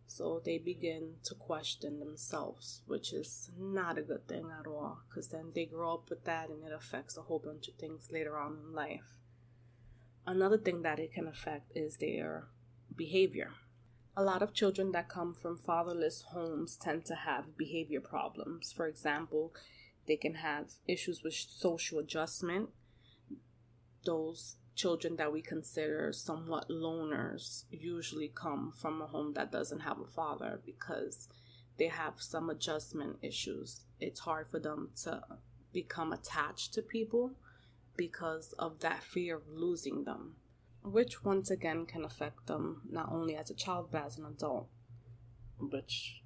So 0.07 0.41
they 0.43 0.57
begin 0.57 1.13
to 1.23 1.35
question 1.35 1.99
themselves, 1.99 2.81
which 2.85 3.13
is 3.13 3.49
not 3.57 3.97
a 3.97 4.01
good 4.01 4.27
thing 4.27 4.51
at 4.59 4.67
all, 4.67 4.99
because 5.07 5.29
then 5.29 5.51
they 5.55 5.65
grow 5.65 5.93
up 5.93 6.09
with 6.09 6.25
that 6.25 6.49
and 6.49 6.63
it 6.65 6.73
affects 6.73 7.15
a 7.15 7.21
whole 7.21 7.39
bunch 7.39 7.69
of 7.69 7.75
things 7.75 8.09
later 8.11 8.37
on 8.37 8.57
in 8.57 8.73
life. 8.73 9.19
Another 10.27 10.57
thing 10.57 10.81
that 10.81 10.99
it 10.99 11.13
can 11.13 11.27
affect 11.27 11.71
is 11.75 11.97
their 11.97 12.47
behavior. 12.93 13.51
A 14.15 14.23
lot 14.23 14.41
of 14.41 14.53
children 14.53 14.91
that 14.91 15.07
come 15.07 15.33
from 15.33 15.57
fatherless 15.57 16.23
homes 16.33 16.75
tend 16.75 17.05
to 17.05 17.15
have 17.15 17.57
behavior 17.57 18.01
problems. 18.01 18.73
For 18.73 18.87
example, 18.87 19.53
they 20.05 20.17
can 20.17 20.35
have 20.35 20.71
issues 20.85 21.23
with 21.23 21.33
social 21.33 21.99
adjustment. 21.99 22.69
Those 24.03 24.55
children 24.75 25.15
that 25.15 25.31
we 25.31 25.41
consider 25.41 26.11
somewhat 26.11 26.67
loners 26.69 27.63
usually 27.69 28.29
come 28.33 28.73
from 28.75 29.01
a 29.01 29.07
home 29.07 29.33
that 29.33 29.51
doesn't 29.51 29.81
have 29.81 29.99
a 29.99 30.05
father 30.05 30.59
because 30.65 31.29
they 31.77 31.87
have 31.87 32.15
some 32.17 32.49
adjustment 32.49 33.17
issues. 33.21 33.85
It's 33.99 34.21
hard 34.21 34.49
for 34.49 34.59
them 34.59 34.89
to 35.03 35.21
become 35.71 36.11
attached 36.11 36.73
to 36.73 36.81
people 36.81 37.31
because 37.95 38.53
of 38.59 38.79
that 38.79 39.03
fear 39.03 39.37
of 39.37 39.47
losing 39.47 40.03
them 40.03 40.35
which 40.83 41.23
once 41.23 41.49
again 41.49 41.85
can 41.85 42.03
affect 42.03 42.47
them 42.47 42.81
not 42.89 43.11
only 43.11 43.35
as 43.35 43.49
a 43.49 43.55
child 43.55 43.89
but 43.91 44.05
as 44.05 44.17
an 44.17 44.25
adult, 44.25 44.67
which 45.59 46.21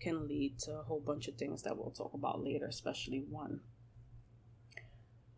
can 0.00 0.26
lead 0.26 0.58
to 0.58 0.72
a 0.72 0.82
whole 0.82 1.00
bunch 1.00 1.28
of 1.28 1.34
things 1.34 1.62
that 1.62 1.76
we'll 1.76 1.90
talk 1.90 2.14
about 2.14 2.42
later, 2.42 2.66
especially 2.66 3.24
one. 3.28 3.60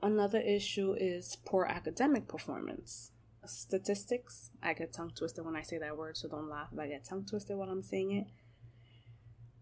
Another 0.00 0.40
issue 0.40 0.94
is 0.98 1.36
poor 1.44 1.64
academic 1.64 2.26
performance. 2.26 3.10
Statistics, 3.44 4.50
I 4.62 4.72
get 4.72 4.92
tongue 4.92 5.12
twisted 5.14 5.44
when 5.44 5.56
I 5.56 5.62
say 5.62 5.78
that 5.78 5.96
word, 5.96 6.16
so 6.16 6.28
don't 6.28 6.48
laugh 6.48 6.68
if 6.72 6.78
I 6.78 6.88
get 6.88 7.04
tongue 7.04 7.24
twisted 7.24 7.56
while 7.56 7.68
I'm 7.68 7.82
saying 7.82 8.12
it. 8.12 8.26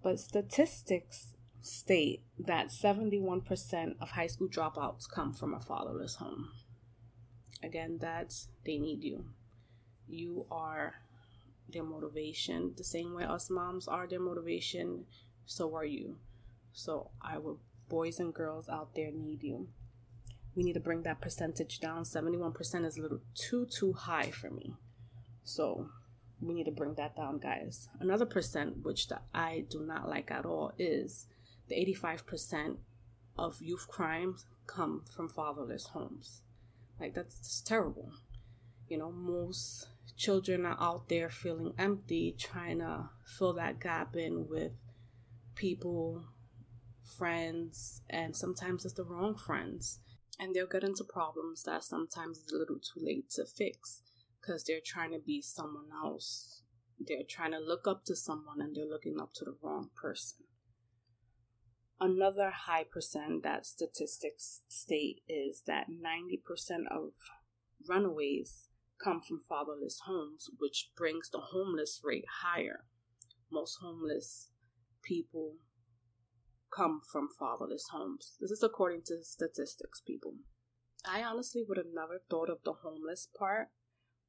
But 0.02 0.20
statistics 0.20 1.34
state 1.62 2.22
that 2.38 2.68
71% 2.68 3.94
of 4.00 4.10
high 4.10 4.26
school 4.26 4.48
dropouts 4.48 5.08
come 5.08 5.34
from 5.34 5.54
a 5.54 5.60
fatherless 5.60 6.16
home. 6.16 6.48
Again, 7.62 7.98
dads, 7.98 8.48
they 8.64 8.78
need 8.78 9.02
you. 9.02 9.24
You 10.08 10.46
are 10.50 10.94
their 11.72 11.84
motivation. 11.84 12.72
The 12.76 12.84
same 12.84 13.14
way 13.14 13.24
us 13.24 13.50
moms 13.50 13.86
are 13.86 14.06
their 14.06 14.20
motivation, 14.20 15.04
so 15.46 15.74
are 15.76 15.84
you. 15.84 16.16
So, 16.72 17.10
I 17.20 17.34
our 17.34 17.56
boys 17.88 18.20
and 18.20 18.32
girls 18.32 18.68
out 18.68 18.94
there 18.94 19.10
need 19.12 19.42
you. 19.42 19.68
We 20.54 20.62
need 20.62 20.74
to 20.74 20.80
bring 20.80 21.02
that 21.02 21.20
percentage 21.20 21.80
down. 21.80 22.04
71% 22.04 22.84
is 22.84 22.96
a 22.96 23.02
little 23.02 23.20
too, 23.34 23.66
too 23.66 23.92
high 23.92 24.30
for 24.30 24.50
me. 24.50 24.74
So, 25.44 25.88
we 26.40 26.54
need 26.54 26.64
to 26.64 26.70
bring 26.70 26.94
that 26.94 27.16
down, 27.16 27.38
guys. 27.38 27.88
Another 28.00 28.26
percent, 28.26 28.84
which 28.84 29.08
that 29.08 29.22
I 29.34 29.64
do 29.68 29.80
not 29.84 30.08
like 30.08 30.30
at 30.30 30.46
all, 30.46 30.72
is 30.78 31.26
the 31.68 31.74
85% 31.74 32.76
of 33.36 33.60
youth 33.60 33.86
crimes 33.88 34.46
come 34.66 35.02
from 35.10 35.28
fatherless 35.28 35.88
homes. 35.88 36.42
Like 37.00 37.14
that's 37.14 37.38
just 37.38 37.66
terrible. 37.66 38.12
You 38.88 38.98
know, 38.98 39.10
most 39.10 39.88
children 40.16 40.66
are 40.66 40.76
out 40.78 41.08
there 41.08 41.30
feeling 41.30 41.72
empty, 41.78 42.36
trying 42.38 42.80
to 42.80 43.08
fill 43.24 43.54
that 43.54 43.80
gap 43.80 44.16
in 44.16 44.46
with 44.48 44.72
people, 45.54 46.24
friends, 47.16 48.02
and 48.10 48.36
sometimes 48.36 48.84
it's 48.84 48.94
the 48.94 49.04
wrong 49.04 49.36
friends. 49.36 50.00
And 50.38 50.54
they'll 50.54 50.66
get 50.66 50.84
into 50.84 51.04
problems 51.04 51.62
that 51.64 51.84
sometimes 51.84 52.38
is 52.38 52.52
a 52.52 52.56
little 52.56 52.78
too 52.78 53.00
late 53.02 53.30
to 53.30 53.44
fix 53.46 54.02
because 54.40 54.64
they're 54.64 54.80
trying 54.84 55.12
to 55.12 55.18
be 55.18 55.42
someone 55.42 55.88
else. 56.04 56.62
They're 56.98 57.28
trying 57.28 57.52
to 57.52 57.58
look 57.58 57.86
up 57.86 58.04
to 58.06 58.16
someone 58.16 58.60
and 58.60 58.74
they're 58.74 58.84
looking 58.84 59.20
up 59.20 59.32
to 59.34 59.44
the 59.44 59.56
wrong 59.62 59.90
person. 60.00 60.44
Another 62.02 62.50
high 62.50 62.84
percent 62.84 63.42
that 63.42 63.66
statistics 63.66 64.62
state 64.68 65.20
is 65.28 65.64
that 65.66 65.88
90% 65.90 66.86
of 66.90 67.12
runaways 67.86 68.68
come 69.02 69.20
from 69.20 69.42
fatherless 69.46 70.00
homes, 70.06 70.48
which 70.58 70.92
brings 70.96 71.28
the 71.28 71.40
homeless 71.52 72.00
rate 72.02 72.24
higher. 72.42 72.84
most 73.52 73.78
homeless 73.82 74.50
people 75.02 75.56
come 76.74 77.00
from 77.12 77.28
fatherless 77.38 77.88
homes. 77.90 78.36
This 78.40 78.52
is 78.52 78.62
according 78.62 79.02
to 79.06 79.24
statistics, 79.24 80.00
people. 80.00 80.34
I 81.04 81.22
honestly 81.22 81.64
would 81.66 81.78
have 81.78 81.92
never 81.92 82.22
thought 82.30 82.48
of 82.48 82.62
the 82.64 82.74
homeless 82.84 83.28
part, 83.36 83.68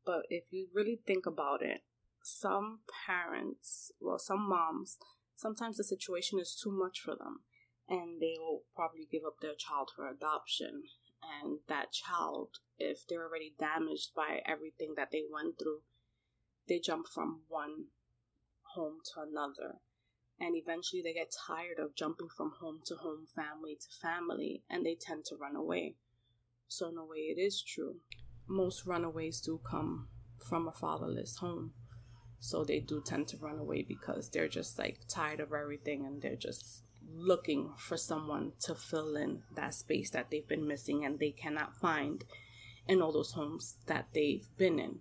but 0.05 0.23
if 0.29 0.45
you 0.51 0.67
really 0.73 0.99
think 1.05 1.25
about 1.25 1.61
it, 1.61 1.81
some 2.23 2.79
parents, 3.05 3.91
well, 3.99 4.17
some 4.17 4.49
moms, 4.49 4.97
sometimes 5.35 5.77
the 5.77 5.83
situation 5.83 6.39
is 6.39 6.59
too 6.61 6.71
much 6.71 6.99
for 6.99 7.15
them 7.15 7.41
and 7.89 8.21
they 8.21 8.35
will 8.39 8.63
probably 8.75 9.07
give 9.11 9.23
up 9.25 9.39
their 9.41 9.55
child 9.55 9.91
for 9.95 10.07
adoption. 10.07 10.83
And 11.43 11.59
that 11.67 11.91
child, 11.91 12.49
if 12.79 13.05
they're 13.07 13.27
already 13.27 13.53
damaged 13.59 14.11
by 14.15 14.41
everything 14.45 14.93
that 14.97 15.09
they 15.11 15.23
went 15.31 15.59
through, 15.59 15.81
they 16.67 16.79
jump 16.79 17.07
from 17.07 17.41
one 17.47 17.85
home 18.73 18.99
to 19.13 19.21
another. 19.21 19.75
And 20.39 20.55
eventually 20.55 21.01
they 21.03 21.13
get 21.13 21.31
tired 21.47 21.77
of 21.77 21.95
jumping 21.95 22.29
from 22.35 22.53
home 22.59 22.79
to 22.85 22.95
home, 22.95 23.27
family 23.35 23.75
to 23.75 23.87
family, 24.01 24.63
and 24.69 24.85
they 24.85 24.97
tend 24.99 25.25
to 25.25 25.35
run 25.35 25.55
away. 25.55 25.95
So, 26.67 26.89
in 26.89 26.97
a 26.97 27.05
way, 27.05 27.17
it 27.17 27.39
is 27.39 27.61
true. 27.61 27.97
Most 28.47 28.85
runaways 28.85 29.41
do 29.41 29.59
come 29.69 30.07
from 30.39 30.67
a 30.67 30.71
fatherless 30.71 31.37
home. 31.37 31.73
So, 32.39 32.63
they 32.63 32.79
do 32.79 33.03
tend 33.05 33.27
to 33.29 33.37
run 33.37 33.59
away 33.59 33.85
because 33.87 34.29
they're 34.29 34.47
just 34.47 34.79
like 34.79 35.01
tired 35.07 35.41
of 35.41 35.53
everything 35.53 36.05
and 36.05 36.21
they're 36.21 36.35
just 36.35 36.83
looking 37.15 37.71
for 37.77 37.97
someone 37.97 38.53
to 38.61 38.75
fill 38.75 39.15
in 39.15 39.43
that 39.55 39.73
space 39.73 40.09
that 40.11 40.29
they've 40.29 40.47
been 40.47 40.67
missing 40.67 41.05
and 41.05 41.19
they 41.19 41.31
cannot 41.31 41.75
find 41.75 42.23
in 42.87 43.01
all 43.01 43.11
those 43.11 43.31
homes 43.31 43.77
that 43.87 44.07
they've 44.13 44.47
been 44.57 44.79
in. 44.79 44.99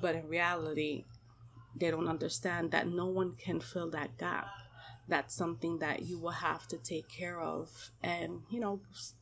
But 0.00 0.14
in 0.14 0.28
reality, 0.28 1.04
they 1.76 1.90
don't 1.90 2.08
understand 2.08 2.70
that 2.70 2.88
no 2.88 3.06
one 3.06 3.34
can 3.36 3.60
fill 3.60 3.90
that 3.90 4.18
gap. 4.18 4.46
That's 5.08 5.34
something 5.34 5.78
that 5.78 6.02
you 6.02 6.18
will 6.18 6.30
have 6.30 6.66
to 6.68 6.78
take 6.78 7.08
care 7.08 7.40
of 7.40 7.90
and, 8.02 8.40
you 8.50 8.60
know, 8.60 8.80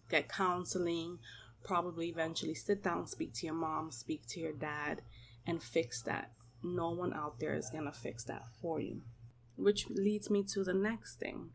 get 0.08 0.28
counseling, 0.28 1.18
probably 1.64 2.08
eventually 2.08 2.54
sit 2.54 2.82
down, 2.82 3.06
speak 3.06 3.32
to 3.34 3.46
your 3.46 3.54
mom, 3.54 3.90
speak 3.90 4.26
to 4.28 4.40
your 4.40 4.52
dad, 4.52 5.02
and 5.46 5.62
fix 5.62 6.02
that. 6.02 6.30
No 6.62 6.90
one 6.90 7.12
out 7.12 7.40
there 7.40 7.54
is 7.54 7.70
going 7.70 7.84
to 7.84 7.92
fix 7.92 8.24
that 8.24 8.44
for 8.60 8.80
you. 8.80 9.02
Which 9.56 9.88
leads 9.90 10.30
me 10.30 10.44
to 10.52 10.62
the 10.62 10.74
next 10.74 11.16
thing 11.16 11.50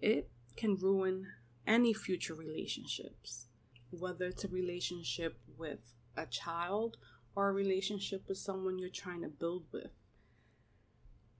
it 0.00 0.30
can 0.56 0.76
ruin 0.76 1.26
any 1.66 1.92
future 1.92 2.34
relationships, 2.34 3.46
whether 3.90 4.26
it's 4.26 4.44
a 4.44 4.48
relationship 4.48 5.38
with 5.56 5.94
a 6.16 6.26
child 6.26 6.96
or 7.34 7.48
a 7.48 7.52
relationship 7.52 8.24
with 8.28 8.38
someone 8.38 8.78
you're 8.78 8.88
trying 8.88 9.22
to 9.22 9.28
build 9.28 9.64
with. 9.72 9.92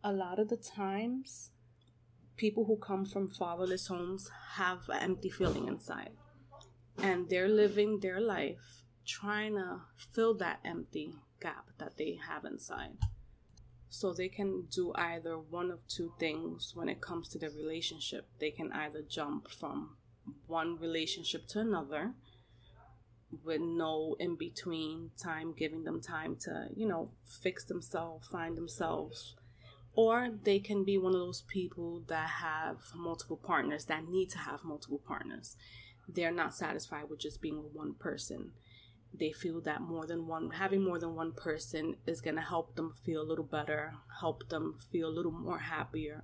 A 0.03 0.13
lot 0.13 0.39
of 0.39 0.49
the 0.49 0.57
times, 0.57 1.51
people 2.37 2.65
who 2.65 2.77
come 2.77 3.05
from 3.05 3.29
fatherless 3.29 3.89
homes 3.89 4.31
have 4.55 4.89
an 4.89 5.03
empty 5.03 5.29
feeling 5.29 5.69
inside, 5.69 6.13
and 6.99 7.29
they're 7.29 7.49
living 7.49 8.01
their 8.01 8.21
life 8.21 8.85
trying 9.07 9.55
to 9.55 9.81
fill 10.13 10.35
that 10.35 10.61
empty 10.65 11.15
gap 11.41 11.67
that 11.79 11.97
they 11.99 12.19
have 12.29 12.45
inside. 12.45 12.97
So 13.93 14.13
they 14.13 14.29
can 14.29 14.67
do 14.71 14.93
either 14.95 15.37
one 15.37 15.71
of 15.73 15.87
two 15.89 16.13
things 16.19 16.73
when 16.75 16.89
it 16.89 17.01
comes 17.01 17.29
to 17.29 17.39
their 17.39 17.51
relationship. 17.51 18.29
They 18.39 18.53
can 18.53 18.73
either 18.73 19.03
jump 19.03 19.51
from 19.51 19.97
one 20.47 20.79
relationship 20.79 21.49
to 21.49 21.59
another 21.59 22.13
with 23.45 23.61
no 23.61 24.17
in 24.21 24.37
between 24.37 25.11
time, 25.21 25.55
giving 25.57 25.83
them 25.83 26.01
time 26.01 26.37
to, 26.43 26.69
you 26.75 26.87
know, 26.87 27.11
fix 27.27 27.65
themselves, 27.65 28.29
find 28.29 28.57
themselves. 28.57 29.35
Or 29.93 30.31
they 30.45 30.61
can 30.61 30.85
be 30.85 30.97
one 30.97 31.15
of 31.15 31.21
those 31.21 31.43
people 31.43 32.05
that 32.07 32.29
have 32.29 32.77
multiple 32.95 33.37
partners, 33.37 33.87
that 33.87 34.09
need 34.09 34.31
to 34.31 34.39
have 34.39 34.63
multiple 34.63 35.01
partners. 35.05 35.57
They're 36.09 36.33
not 36.33 36.55
satisfied 36.55 37.11
with 37.11 37.19
just 37.19 37.41
being 37.43 37.63
with 37.63 37.73
one 37.75 37.95
person 37.95 38.53
they 39.13 39.33
feel 39.33 39.61
that 39.61 39.81
more 39.81 40.07
than 40.07 40.27
one 40.27 40.51
having 40.51 40.83
more 40.83 40.99
than 40.99 41.15
one 41.15 41.33
person 41.33 41.97
is 42.07 42.21
going 42.21 42.37
to 42.37 42.43
help 42.43 42.77
them 42.77 42.95
feel 43.05 43.23
a 43.23 43.25
little 43.25 43.45
better 43.45 43.95
help 44.21 44.49
them 44.49 44.79
feel 44.91 45.09
a 45.09 45.11
little 45.11 45.33
more 45.33 45.59
happier. 45.59 46.23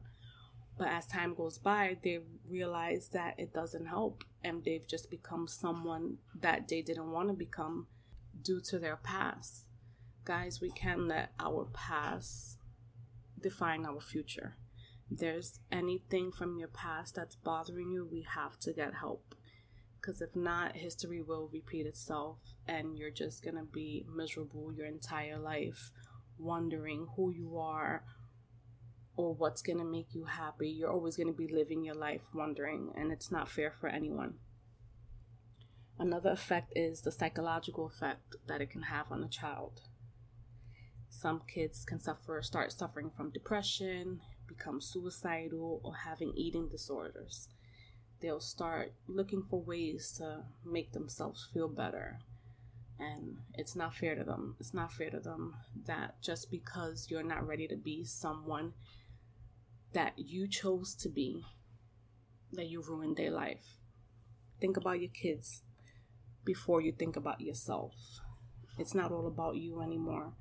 But 0.79 0.89
as 0.89 1.07
time 1.07 1.35
goes 1.35 1.59
by 1.59 1.97
they 2.03 2.21
realize 2.49 3.09
that 3.13 3.35
it 3.39 3.53
doesn't 3.53 3.87
help 3.87 4.25
and 4.45 4.63
they've 4.65 4.87
just 4.87 5.11
become 5.11 5.49
someone 5.49 6.19
that 6.39 6.69
they 6.69 6.83
didn't 6.83 7.11
want 7.11 7.29
to 7.29 7.35
become 7.35 7.89
due 8.41 8.61
to 8.63 8.79
their 8.79 8.97
past. 8.97 9.65
Guys 10.25 10.61
we 10.61 10.71
can't 10.71 11.09
let 11.09 11.33
our 11.41 11.67
past 11.73 12.59
define 13.41 13.85
our 13.85 14.01
future. 14.01 14.57
There's 15.11 15.61
anything 15.73 16.33
from 16.33 16.59
your 16.59 16.69
past 16.69 17.15
that's 17.15 17.37
bothering 17.37 17.91
you 17.93 18.09
we 18.11 18.27
have 18.35 18.59
to 18.61 18.73
get 18.73 18.95
help 18.95 19.35
because 20.07 20.21
if 20.21 20.37
not, 20.37 20.77
history 20.77 21.21
will 21.21 21.51
repeat 21.53 21.85
itself 21.85 22.39
and 22.69 22.97
you're 22.97 23.11
just 23.11 23.43
gonna 23.43 23.65
be 23.65 24.07
miserable 24.15 24.73
your 24.73 24.87
entire 24.87 25.37
life, 25.37 25.91
wondering 26.39 27.09
who 27.17 27.33
you 27.33 27.59
are 27.59 28.05
or 29.17 29.35
what's 29.35 29.63
gonna 29.63 29.85
make 29.85 30.15
you 30.15 30.25
happy. 30.25 30.69
You're 30.69 30.93
always 30.93 31.17
gonna 31.17 31.33
be 31.33 31.49
living 31.49 31.85
your 31.85 31.97
life 31.97 32.21
wondering, 32.33 32.93
and 32.97 33.11
it's 33.11 33.33
not 33.33 33.49
fair 33.49 33.73
for 33.73 33.89
anyone. 33.89 34.35
Another 35.99 36.31
effect 36.31 36.73
is 36.77 37.01
the 37.01 37.11
psychological 37.11 37.87
effect 37.87 38.37
that 38.47 38.61
it 38.61 38.71
can 38.71 38.83
have 38.83 39.11
on 39.11 39.25
a 39.25 39.29
child. 39.29 39.81
Some 41.09 41.43
kids 41.53 41.85
can 41.85 41.99
suffer, 41.99 42.43
start 42.43 42.71
suffering 42.71 43.11
from 43.17 43.31
depression, 43.33 44.21
become 44.47 44.81
suicidal, 44.81 45.81
or 45.83 45.95
having 46.05 46.33
eating 46.37 46.69
disorders 46.69 47.49
they'll 48.27 48.41
start 48.41 48.93
looking 49.07 49.45
for 49.49 49.63
ways 49.63 50.13
to 50.19 50.43
make 50.65 50.91
themselves 50.91 51.49
feel 51.55 51.69
better. 51.69 52.19
And 52.99 53.37
it's 53.55 53.77
not 53.77 53.95
fair 53.95 54.17
to 54.17 54.25
them. 54.25 54.57
It's 54.59 54.75
not 54.75 54.93
fair 54.93 55.11
to 55.11 55.21
them 55.21 55.55
that 55.87 56.21
just 56.21 56.51
because 56.51 57.07
you're 57.09 57.23
not 57.23 57.47
ready 57.47 57.69
to 57.69 57.77
be 57.77 58.05
someone 58.05 58.73
that 59.93 60.15
you 60.17 60.49
chose 60.49 60.93
to 60.97 61.09
be, 61.09 61.45
that 62.53 62.67
you 62.67 62.83
ruined 62.83 63.17
their 63.17 63.31
life. 63.31 63.79
Think 64.61 64.77
about 64.77 65.01
your 65.01 65.11
kids 65.11 65.63
before 66.45 66.81
you 66.81 66.91
think 66.91 67.15
about 67.15 67.41
yourself. 67.41 67.95
It's 68.77 68.95
not 68.95 69.13
all 69.13 69.29
about 69.29 69.55
you 69.55 69.81
anymore. 69.81 70.33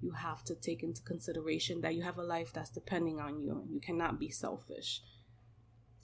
You 0.00 0.10
have 0.10 0.42
to 0.44 0.56
take 0.56 0.82
into 0.82 1.02
consideration 1.02 1.82
that 1.82 1.94
you 1.94 2.02
have 2.02 2.18
a 2.18 2.22
life 2.24 2.52
that's 2.52 2.70
depending 2.70 3.20
on 3.20 3.40
you. 3.40 3.60
and 3.60 3.70
You 3.72 3.80
cannot 3.80 4.18
be 4.18 4.28
selfish 4.28 5.02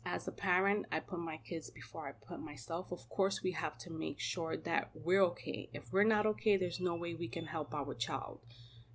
as 0.06 0.28
a 0.28 0.32
parent, 0.32 0.86
I 0.92 1.00
put 1.00 1.18
my 1.18 1.38
kids 1.38 1.70
before 1.70 2.06
I 2.08 2.12
put 2.12 2.40
myself. 2.40 2.92
Of 2.92 3.08
course, 3.08 3.42
we 3.42 3.52
have 3.52 3.78
to 3.78 3.90
make 3.90 4.20
sure 4.20 4.56
that 4.56 4.90
we're 4.94 5.22
okay. 5.22 5.70
If 5.72 5.92
we're 5.92 6.04
not 6.04 6.26
okay, 6.26 6.56
there's 6.56 6.80
no 6.80 6.94
way 6.94 7.14
we 7.14 7.28
can 7.28 7.46
help 7.46 7.74
our 7.74 7.94
child. 7.94 8.40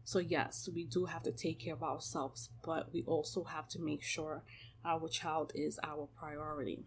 So, 0.03 0.19
yes, 0.19 0.69
we 0.73 0.83
do 0.83 1.05
have 1.05 1.23
to 1.23 1.31
take 1.31 1.59
care 1.59 1.73
of 1.73 1.83
ourselves, 1.83 2.49
but 2.63 2.93
we 2.93 3.03
also 3.03 3.43
have 3.43 3.67
to 3.69 3.79
make 3.79 4.03
sure 4.03 4.43
our 4.85 5.07
child 5.07 5.51
is 5.55 5.79
our 5.83 6.07
priority. 6.17 6.85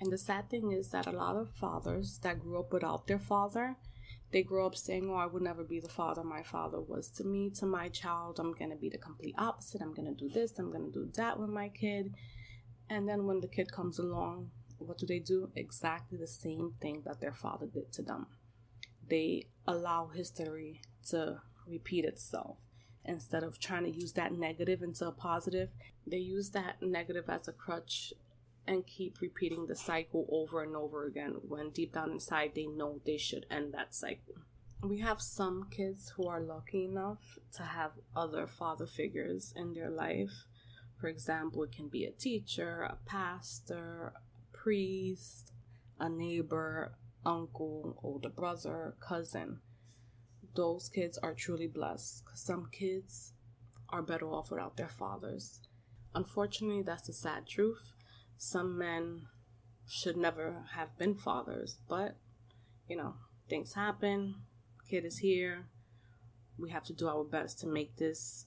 And 0.00 0.12
the 0.12 0.18
sad 0.18 0.48
thing 0.48 0.72
is 0.72 0.90
that 0.90 1.06
a 1.06 1.12
lot 1.12 1.36
of 1.36 1.50
fathers 1.50 2.18
that 2.22 2.40
grew 2.40 2.60
up 2.60 2.72
without 2.72 3.08
their 3.08 3.18
father, 3.18 3.76
they 4.30 4.42
grow 4.42 4.66
up 4.66 4.76
saying, 4.76 5.10
Oh, 5.10 5.16
I 5.16 5.26
would 5.26 5.42
never 5.42 5.64
be 5.64 5.80
the 5.80 5.88
father 5.88 6.22
my 6.22 6.42
father 6.42 6.80
was 6.80 7.10
to 7.12 7.24
me, 7.24 7.50
to 7.58 7.66
my 7.66 7.88
child. 7.88 8.38
I'm 8.38 8.52
going 8.52 8.70
to 8.70 8.76
be 8.76 8.88
the 8.88 8.98
complete 8.98 9.34
opposite. 9.36 9.82
I'm 9.82 9.94
going 9.94 10.14
to 10.14 10.14
do 10.14 10.28
this, 10.28 10.58
I'm 10.58 10.70
going 10.70 10.84
to 10.84 10.92
do 10.92 11.10
that 11.16 11.40
with 11.40 11.50
my 11.50 11.68
kid 11.68 12.14
and 12.90 13.08
then 13.08 13.26
when 13.26 13.40
the 13.40 13.48
kid 13.48 13.72
comes 13.72 13.98
along, 13.98 14.50
what 14.78 14.98
do 14.98 15.06
they 15.06 15.18
do? 15.18 15.50
Exactly 15.54 16.18
the 16.18 16.26
same 16.26 16.74
thing 16.80 17.02
that 17.04 17.20
their 17.20 17.32
father 17.32 17.66
did 17.66 17.92
to 17.92 18.02
them. 18.02 18.26
They 19.08 19.46
allow 19.66 20.08
history 20.14 20.80
to 21.10 21.40
repeat 21.66 22.04
itself. 22.04 22.58
Instead 23.04 23.42
of 23.42 23.58
trying 23.58 23.84
to 23.84 23.90
use 23.90 24.12
that 24.12 24.32
negative 24.32 24.82
into 24.82 25.06
a 25.06 25.12
positive, 25.12 25.70
they 26.06 26.18
use 26.18 26.50
that 26.50 26.82
negative 26.82 27.28
as 27.28 27.48
a 27.48 27.52
crutch 27.52 28.12
and 28.66 28.86
keep 28.86 29.20
repeating 29.20 29.66
the 29.66 29.74
cycle 29.74 30.26
over 30.30 30.62
and 30.62 30.76
over 30.76 31.06
again 31.06 31.36
when 31.46 31.70
deep 31.70 31.94
down 31.94 32.10
inside 32.10 32.52
they 32.54 32.66
know 32.66 33.00
they 33.06 33.16
should 33.16 33.46
end 33.50 33.72
that 33.72 33.94
cycle. 33.94 34.34
We 34.82 34.98
have 34.98 35.20
some 35.20 35.68
kids 35.70 36.12
who 36.16 36.28
are 36.28 36.40
lucky 36.40 36.84
enough 36.84 37.38
to 37.54 37.62
have 37.62 37.92
other 38.14 38.46
father 38.46 38.86
figures 38.86 39.52
in 39.56 39.72
their 39.72 39.90
life 39.90 40.44
for 41.00 41.08
example, 41.08 41.62
it 41.62 41.72
can 41.72 41.88
be 41.88 42.04
a 42.04 42.10
teacher, 42.10 42.82
a 42.82 42.98
pastor, 43.06 44.12
a 44.16 44.56
priest, 44.56 45.52
a 45.98 46.08
neighbor, 46.08 46.92
uncle, 47.24 47.98
older 48.02 48.28
brother, 48.28 48.94
cousin. 49.00 49.60
Those 50.54 50.88
kids 50.88 51.18
are 51.18 51.34
truly 51.34 51.68
blessed. 51.68 52.24
Some 52.34 52.68
kids 52.72 53.32
are 53.90 54.02
better 54.02 54.26
off 54.26 54.50
without 54.50 54.76
their 54.76 54.88
fathers. 54.88 55.60
Unfortunately, 56.14 56.82
that's 56.82 57.06
the 57.06 57.12
sad 57.12 57.46
truth. 57.46 57.92
Some 58.36 58.76
men 58.76 59.26
should 59.88 60.16
never 60.16 60.64
have 60.74 60.98
been 60.98 61.14
fathers, 61.14 61.78
but 61.88 62.16
you 62.88 62.96
know, 62.96 63.14
things 63.48 63.74
happen. 63.74 64.34
Kid 64.88 65.04
is 65.04 65.18
here. 65.18 65.66
We 66.58 66.70
have 66.70 66.84
to 66.84 66.92
do 66.92 67.08
our 67.08 67.24
best 67.24 67.60
to 67.60 67.66
make 67.66 67.96
this 67.96 68.46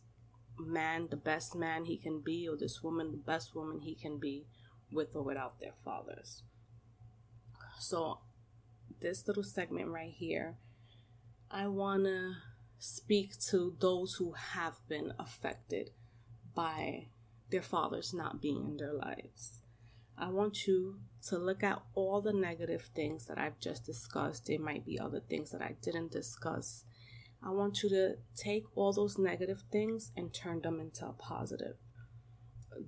man 0.61 1.07
the 1.09 1.17
best 1.17 1.55
man 1.55 1.85
he 1.85 1.97
can 1.97 2.21
be 2.21 2.47
or 2.47 2.55
this 2.55 2.81
woman 2.83 3.11
the 3.11 3.17
best 3.17 3.55
woman 3.55 3.79
he 3.79 3.95
can 3.95 4.17
be 4.17 4.45
with 4.91 5.15
or 5.15 5.23
without 5.23 5.59
their 5.59 5.73
fathers. 5.83 6.43
So, 7.79 8.19
this 8.99 9.27
little 9.27 9.43
segment 9.43 9.89
right 9.89 10.13
here, 10.15 10.57
I 11.49 11.67
want 11.67 12.03
to 12.03 12.35
speak 12.77 13.39
to 13.49 13.75
those 13.79 14.15
who 14.15 14.33
have 14.33 14.75
been 14.87 15.13
affected 15.17 15.91
by 16.53 17.07
their 17.49 17.61
fathers 17.61 18.13
not 18.13 18.41
being 18.41 18.65
in 18.65 18.77
their 18.77 18.93
lives. 18.93 19.61
I 20.17 20.29
want 20.29 20.67
you 20.67 20.99
to 21.27 21.37
look 21.37 21.63
at 21.63 21.81
all 21.95 22.21
the 22.21 22.33
negative 22.33 22.89
things 22.95 23.25
that 23.25 23.37
I've 23.37 23.59
just 23.59 23.85
discussed. 23.85 24.45
There 24.45 24.59
might 24.59 24.85
be 24.85 24.99
other 24.99 25.19
things 25.19 25.51
that 25.51 25.61
I 25.61 25.75
didn't 25.81 26.11
discuss. 26.11 26.83
I 27.43 27.49
want 27.49 27.81
you 27.81 27.89
to 27.89 28.15
take 28.35 28.63
all 28.75 28.93
those 28.93 29.17
negative 29.17 29.63
things 29.71 30.11
and 30.15 30.33
turn 30.33 30.61
them 30.61 30.79
into 30.79 31.05
a 31.05 31.13
positive. 31.13 31.75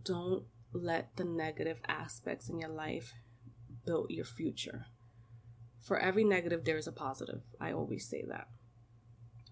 Don't 0.03 0.45
let 0.71 1.15
the 1.15 1.23
negative 1.23 1.77
aspects 1.87 2.49
in 2.49 2.59
your 2.59 2.69
life 2.69 3.13
build 3.85 4.07
your 4.09 4.25
future. 4.25 4.85
For 5.81 5.99
every 5.99 6.23
negative, 6.23 6.63
there 6.63 6.77
is 6.77 6.87
a 6.87 6.91
positive. 6.91 7.41
I 7.59 7.71
always 7.71 8.07
say 8.07 8.23
that. 8.29 8.47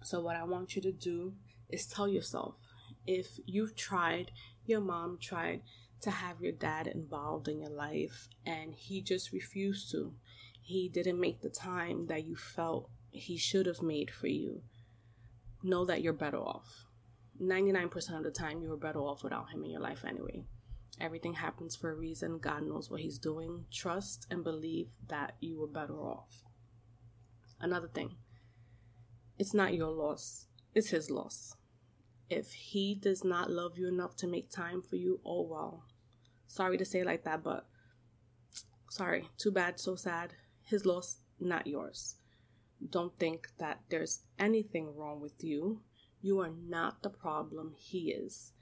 So, 0.02 0.20
what 0.20 0.36
I 0.36 0.44
want 0.44 0.74
you 0.74 0.82
to 0.82 0.92
do 0.92 1.34
is 1.68 1.86
tell 1.86 2.08
yourself 2.08 2.54
if 3.06 3.38
you've 3.44 3.76
tried, 3.76 4.30
your 4.64 4.80
mom 4.80 5.18
tried 5.20 5.62
to 6.02 6.10
have 6.10 6.40
your 6.40 6.52
dad 6.52 6.86
involved 6.86 7.48
in 7.48 7.60
your 7.60 7.70
life 7.70 8.28
and 8.44 8.74
he 8.74 9.00
just 9.02 9.32
refused 9.32 9.90
to, 9.92 10.14
he 10.60 10.88
didn't 10.88 11.20
make 11.20 11.40
the 11.40 11.50
time 11.50 12.06
that 12.06 12.24
you 12.24 12.36
felt 12.36 12.90
he 13.10 13.36
should 13.36 13.66
have 13.66 13.82
made 13.82 14.10
for 14.10 14.26
you, 14.26 14.62
know 15.62 15.84
that 15.84 16.02
you're 16.02 16.12
better 16.12 16.38
off. 16.38 16.86
99% 17.40 18.16
of 18.16 18.24
the 18.24 18.30
time, 18.30 18.62
you 18.62 18.68
were 18.68 18.76
better 18.76 19.00
off 19.00 19.24
without 19.24 19.50
him 19.50 19.64
in 19.64 19.70
your 19.70 19.80
life 19.80 20.04
anyway. 20.04 20.44
Everything 21.00 21.34
happens 21.34 21.74
for 21.74 21.90
a 21.90 21.94
reason. 21.94 22.38
God 22.38 22.62
knows 22.64 22.90
what 22.90 23.00
He's 23.00 23.18
doing. 23.18 23.64
Trust 23.72 24.26
and 24.30 24.44
believe 24.44 24.88
that 25.08 25.34
you 25.40 25.60
were 25.60 25.66
better 25.66 26.00
off. 26.00 26.44
Another 27.60 27.88
thing, 27.88 28.16
it's 29.38 29.54
not 29.54 29.74
your 29.74 29.90
loss, 29.90 30.46
it's 30.74 30.90
His 30.90 31.10
loss. 31.10 31.56
If 32.28 32.52
He 32.52 32.94
does 32.94 33.24
not 33.24 33.50
love 33.50 33.78
you 33.78 33.88
enough 33.88 34.16
to 34.16 34.26
make 34.26 34.50
time 34.50 34.82
for 34.82 34.96
you, 34.96 35.20
oh 35.24 35.42
well. 35.42 35.84
Sorry 36.46 36.76
to 36.76 36.84
say 36.84 37.02
like 37.02 37.24
that, 37.24 37.42
but 37.42 37.66
sorry, 38.90 39.28
too 39.38 39.50
bad, 39.50 39.80
so 39.80 39.96
sad. 39.96 40.34
His 40.64 40.84
loss, 40.84 41.18
not 41.40 41.66
yours. 41.66 42.16
Don't 42.90 43.16
think 43.18 43.48
that 43.58 43.80
there's 43.88 44.20
anything 44.38 44.96
wrong 44.96 45.20
with 45.20 45.42
you. 45.44 45.80
You 46.20 46.40
are 46.40 46.50
not 46.50 47.02
the 47.02 47.10
problem, 47.10 47.74
He 47.78 48.10
is. 48.10 48.52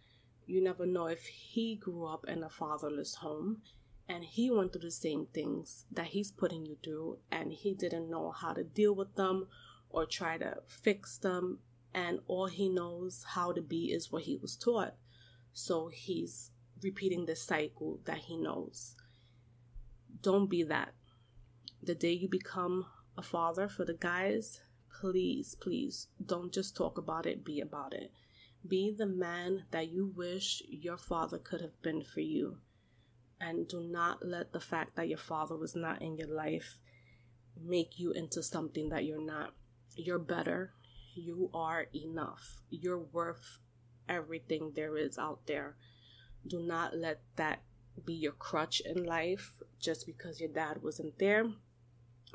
You 0.51 0.61
never 0.61 0.85
know 0.85 1.07
if 1.07 1.27
he 1.27 1.77
grew 1.77 2.07
up 2.07 2.25
in 2.27 2.43
a 2.43 2.51
fatherless 2.51 3.15
home 3.15 3.63
and 4.09 4.25
he 4.25 4.51
went 4.51 4.73
through 4.73 4.81
the 4.81 4.91
same 4.91 5.27
things 5.27 5.85
that 5.93 6.07
he's 6.07 6.33
putting 6.33 6.67
you 6.67 6.77
through 6.83 7.19
and 7.31 7.53
he 7.53 7.73
didn't 7.73 8.11
know 8.11 8.33
how 8.33 8.53
to 8.53 8.65
deal 8.65 8.93
with 8.93 9.15
them 9.15 9.47
or 9.91 10.07
try 10.07 10.37
to 10.39 10.57
fix 10.67 11.19
them 11.19 11.61
and 11.95 12.19
all 12.27 12.47
he 12.47 12.69
knows 12.69 13.25
how 13.29 13.53
to 13.53 13.63
be 13.63 13.93
is 13.93 14.11
what 14.11 14.23
he 14.23 14.37
was 14.37 14.57
taught 14.57 14.95
so 15.53 15.87
he's 15.87 16.51
repeating 16.83 17.27
the 17.27 17.37
cycle 17.37 18.01
that 18.05 18.19
he 18.19 18.37
knows 18.37 18.97
don't 20.21 20.51
be 20.51 20.65
that 20.65 20.95
the 21.81 21.95
day 21.95 22.13
you 22.13 22.29
become 22.29 22.87
a 23.21 23.23
father 23.23 23.69
for 23.69 23.85
the 23.85 23.95
guys 23.95 24.61
please 25.01 25.57
please 25.61 26.09
don't 26.25 26.53
just 26.53 26.77
talk 26.77 26.99
about 26.99 27.27
it 27.27 27.45
be 27.45 27.61
about 27.61 27.93
it 27.93 28.11
be 28.67 28.95
the 28.97 29.07
man 29.07 29.65
that 29.71 29.91
you 29.91 30.13
wish 30.15 30.63
your 30.69 30.99
father 30.99 31.39
could 31.39 31.61
have 31.61 31.81
been 31.83 32.03
for 32.03 32.21
you. 32.21 32.59
And 33.41 33.67
do 33.67 33.81
not 33.81 34.27
let 34.27 34.53
the 34.53 34.61
fact 34.61 34.97
that 34.97 35.09
your 35.09 35.19
father 35.19 35.57
was 35.57 35.75
not 35.75 36.03
in 36.03 36.19
your 36.19 36.29
life 36.29 36.77
make 37.59 37.99
you 37.99 38.13
into 38.13 38.43
something 38.43 38.91
that 38.91 39.05
you're 39.05 39.25
not. 39.25 39.55
You're 39.97 40.19
better. 40.19 40.73
You 41.15 41.51
are 41.55 41.87
enough. 41.95 42.61
You're 42.69 42.99
worth 42.99 43.59
everything 44.09 44.73
there 44.75 44.99
is 44.99 45.19
out 45.19 45.47
there. 45.47 45.77
Do 46.47 46.61
not 46.61 46.97
let 46.97 47.23
that 47.37 47.63
be 48.05 48.15
your 48.15 48.33
crutch 48.33 48.83
in 48.85 49.05
life 49.05 49.55
just 49.81 50.07
because 50.07 50.39
your 50.39 50.51
dad 50.51 50.83
wasn't 50.83 51.19
there. 51.19 51.47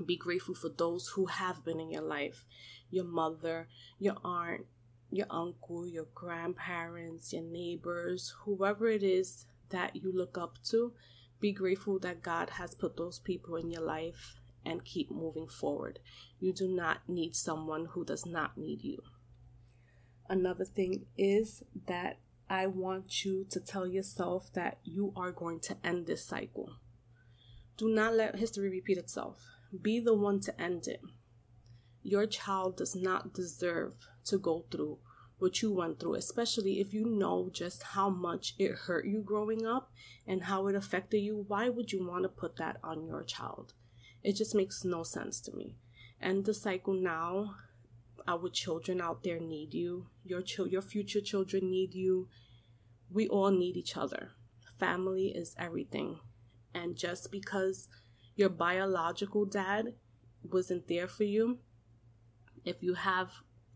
Be 0.04 0.18
grateful 0.18 0.56
for 0.56 0.70
those 0.70 1.10
who 1.16 1.28
have 1.28 1.64
been 1.64 1.80
in 1.80 1.92
your 1.92 2.02
life 2.02 2.46
your 2.92 3.06
mother, 3.06 3.68
your 4.00 4.16
aunt, 4.24 4.66
your 5.12 5.28
uncle, 5.30 5.88
your 5.88 6.08
grandparents, 6.14 7.34
your 7.34 7.44
neighbors, 7.44 8.34
whoever 8.44 8.88
it 8.88 9.04
is 9.04 9.46
that 9.70 9.96
you 9.96 10.12
look 10.12 10.38
up 10.38 10.58
to, 10.64 10.94
be 11.40 11.52
grateful 11.52 12.00
that 12.00 12.22
God 12.22 12.52
has 12.52 12.76
put 12.76 12.98
those 12.98 13.20
people 13.20 13.56
in 13.56 13.70
your 13.70 13.82
life 13.82 14.40
and 14.66 14.86
keep 14.86 15.12
moving 15.12 15.48
forward. 15.48 16.00
You 16.40 16.54
do 16.54 16.68
not 16.68 17.08
need 17.08 17.36
someone 17.36 17.88
who 17.92 18.06
does 18.06 18.26
not 18.26 18.58
need 18.58 18.84
you. 18.84 19.02
Another 20.28 20.66
thing 20.66 21.06
is 21.18 21.64
that 21.88 22.18
I 22.50 22.68
want 22.68 23.26
you 23.26 23.46
to 23.50 23.60
tell 23.60 23.86
yourself 23.86 24.52
that 24.54 24.80
you 24.84 25.14
are 25.16 25.32
going 25.32 25.60
to 25.62 25.78
end 25.84 26.08
this 26.08 26.26
cycle. 26.26 26.78
Do 27.78 27.90
not 27.90 28.14
let 28.16 28.38
history 28.38 28.70
repeat 28.70 28.98
itself. 28.98 29.55
Be 29.82 30.00
the 30.00 30.14
one 30.14 30.40
to 30.42 30.62
end 30.62 30.88
it. 30.88 31.02
Your 32.04 32.26
child 32.28 32.78
does 32.78 32.96
not 32.96 33.34
deserve 33.34 33.94
to 34.26 34.38
go 34.38 34.66
through 34.72 35.00
what 35.38 35.62
you 35.62 35.72
went 35.72 36.00
through, 36.00 36.16
especially 36.16 36.80
if 36.80 36.94
you 36.94 37.06
know 37.06 37.50
just 37.52 37.84
how 37.84 38.10
much 38.10 38.54
it 38.58 38.72
hurt 38.72 39.06
you 39.06 39.22
growing 39.22 39.66
up 39.66 39.92
and 40.26 40.44
how 40.44 40.68
it 40.68 40.76
affected 40.76 41.20
you. 41.20 41.46
Why 41.48 41.70
would 41.70 41.92
you 41.92 42.08
want 42.08 42.24
to 42.24 42.30
put 42.30 42.56
that 42.58 42.78
on 42.84 43.06
your 43.06 43.24
child? 43.24 43.74
It 44.24 44.34
just 44.34 44.56
makes 44.56 44.84
no 44.84 45.04
sense 45.04 45.40
to 45.42 45.56
me. 45.56 45.76
And 46.22 46.46
the 46.46 46.54
cycle 46.54 46.94
now, 46.94 47.56
our 48.28 48.50
children 48.50 49.02
out 49.02 49.24
there 49.24 49.40
need 49.40 49.74
you. 49.74 50.08
Your 50.24 50.42
ch- 50.42 50.60
your 50.70 50.82
future 50.82 51.22
children 51.22 51.70
need 51.70 51.94
you. 51.94 52.28
We 53.12 53.28
all 53.28 53.52
need 53.52 53.78
each 53.78 53.98
other. 53.98 54.32
Family 54.80 55.28
is 55.28 55.56
everything. 55.60 56.20
And 56.74 56.96
just 56.96 57.32
because 57.32 57.88
your 58.36 58.50
biological 58.50 59.46
dad 59.46 59.94
wasn't 60.44 60.88
there 60.88 61.08
for 61.08 61.24
you, 61.24 61.60
if 62.64 62.84
you 62.84 62.94
have 62.96 63.32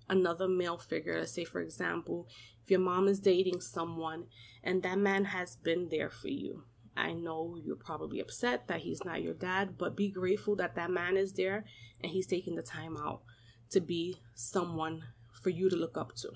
another 0.09 0.47
male 0.47 0.77
figure. 0.77 1.17
Let's 1.19 1.33
say, 1.33 1.45
for 1.45 1.61
example, 1.61 2.27
if 2.63 2.71
your 2.71 2.79
mom 2.79 3.07
is 3.07 3.19
dating 3.19 3.61
someone 3.61 4.25
and 4.63 4.83
that 4.83 4.97
man 4.97 5.25
has 5.25 5.55
been 5.55 5.89
there 5.89 6.09
for 6.09 6.27
you. 6.27 6.63
I 6.97 7.13
know 7.13 7.55
you're 7.63 7.77
probably 7.77 8.19
upset 8.19 8.67
that 8.67 8.81
he's 8.81 9.05
not 9.05 9.21
your 9.21 9.33
dad, 9.33 9.77
but 9.77 9.95
be 9.95 10.09
grateful 10.09 10.55
that 10.57 10.75
that 10.75 10.91
man 10.91 11.15
is 11.15 11.33
there 11.33 11.63
and 12.01 12.11
he's 12.11 12.27
taking 12.27 12.55
the 12.55 12.61
time 12.61 12.97
out 12.97 13.21
to 13.69 13.79
be 13.79 14.17
someone 14.33 15.03
for 15.31 15.49
you 15.49 15.69
to 15.69 15.75
look 15.75 15.97
up 15.97 16.15
to. 16.17 16.29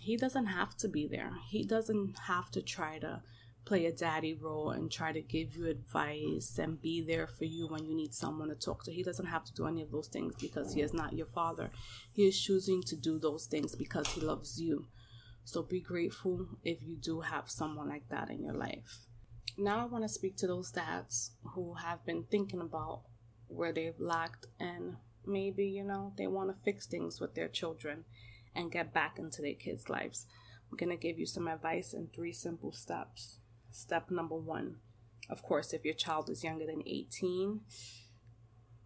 He 0.00 0.16
doesn't 0.16 0.46
have 0.46 0.76
to 0.78 0.88
be 0.88 1.06
there. 1.06 1.32
He 1.48 1.62
doesn't 1.64 2.18
have 2.26 2.50
to 2.52 2.62
try 2.62 2.98
to 2.98 3.22
play 3.68 3.84
a 3.84 3.92
daddy 3.92 4.32
role 4.32 4.70
and 4.70 4.90
try 4.90 5.12
to 5.12 5.20
give 5.20 5.54
you 5.54 5.66
advice 5.66 6.58
and 6.58 6.80
be 6.80 7.02
there 7.02 7.26
for 7.26 7.44
you 7.44 7.66
when 7.66 7.84
you 7.84 7.94
need 7.94 8.14
someone 8.14 8.48
to 8.48 8.54
talk 8.54 8.82
to. 8.82 8.90
He 8.90 9.02
doesn't 9.02 9.26
have 9.26 9.44
to 9.44 9.52
do 9.52 9.66
any 9.66 9.82
of 9.82 9.92
those 9.92 10.08
things 10.08 10.34
because 10.40 10.72
he 10.72 10.80
is 10.80 10.94
not 10.94 11.12
your 11.12 11.26
father. 11.26 11.70
He 12.14 12.26
is 12.26 12.40
choosing 12.40 12.82
to 12.84 12.96
do 12.96 13.18
those 13.18 13.44
things 13.44 13.76
because 13.76 14.08
he 14.08 14.22
loves 14.22 14.58
you. 14.58 14.86
So 15.44 15.62
be 15.62 15.80
grateful 15.80 16.46
if 16.64 16.78
you 16.82 16.96
do 16.96 17.20
have 17.20 17.50
someone 17.50 17.90
like 17.90 18.08
that 18.08 18.30
in 18.30 18.42
your 18.42 18.54
life. 18.54 19.06
Now 19.58 19.82
I 19.82 19.84
want 19.84 20.04
to 20.04 20.08
speak 20.08 20.38
to 20.38 20.46
those 20.46 20.70
dads 20.70 21.32
who 21.54 21.74
have 21.74 22.06
been 22.06 22.24
thinking 22.30 22.62
about 22.62 23.02
where 23.48 23.72
they've 23.72 24.00
lacked 24.00 24.46
and 24.58 24.96
maybe, 25.26 25.66
you 25.66 25.84
know, 25.84 26.14
they 26.16 26.26
want 26.26 26.48
to 26.48 26.62
fix 26.64 26.86
things 26.86 27.20
with 27.20 27.34
their 27.34 27.48
children 27.48 28.04
and 28.54 28.72
get 28.72 28.94
back 28.94 29.18
into 29.18 29.42
their 29.42 29.54
kids' 29.54 29.90
lives. 29.90 30.24
I'm 30.70 30.78
going 30.78 30.90
to 30.90 30.96
give 30.96 31.18
you 31.18 31.26
some 31.26 31.48
advice 31.48 31.92
in 31.92 32.08
three 32.08 32.32
simple 32.32 32.72
steps. 32.72 33.40
Step 33.70 34.10
number 34.10 34.36
one. 34.36 34.76
Of 35.28 35.42
course, 35.42 35.72
if 35.72 35.84
your 35.84 35.94
child 35.94 36.30
is 36.30 36.44
younger 36.44 36.66
than 36.66 36.82
18, 36.86 37.60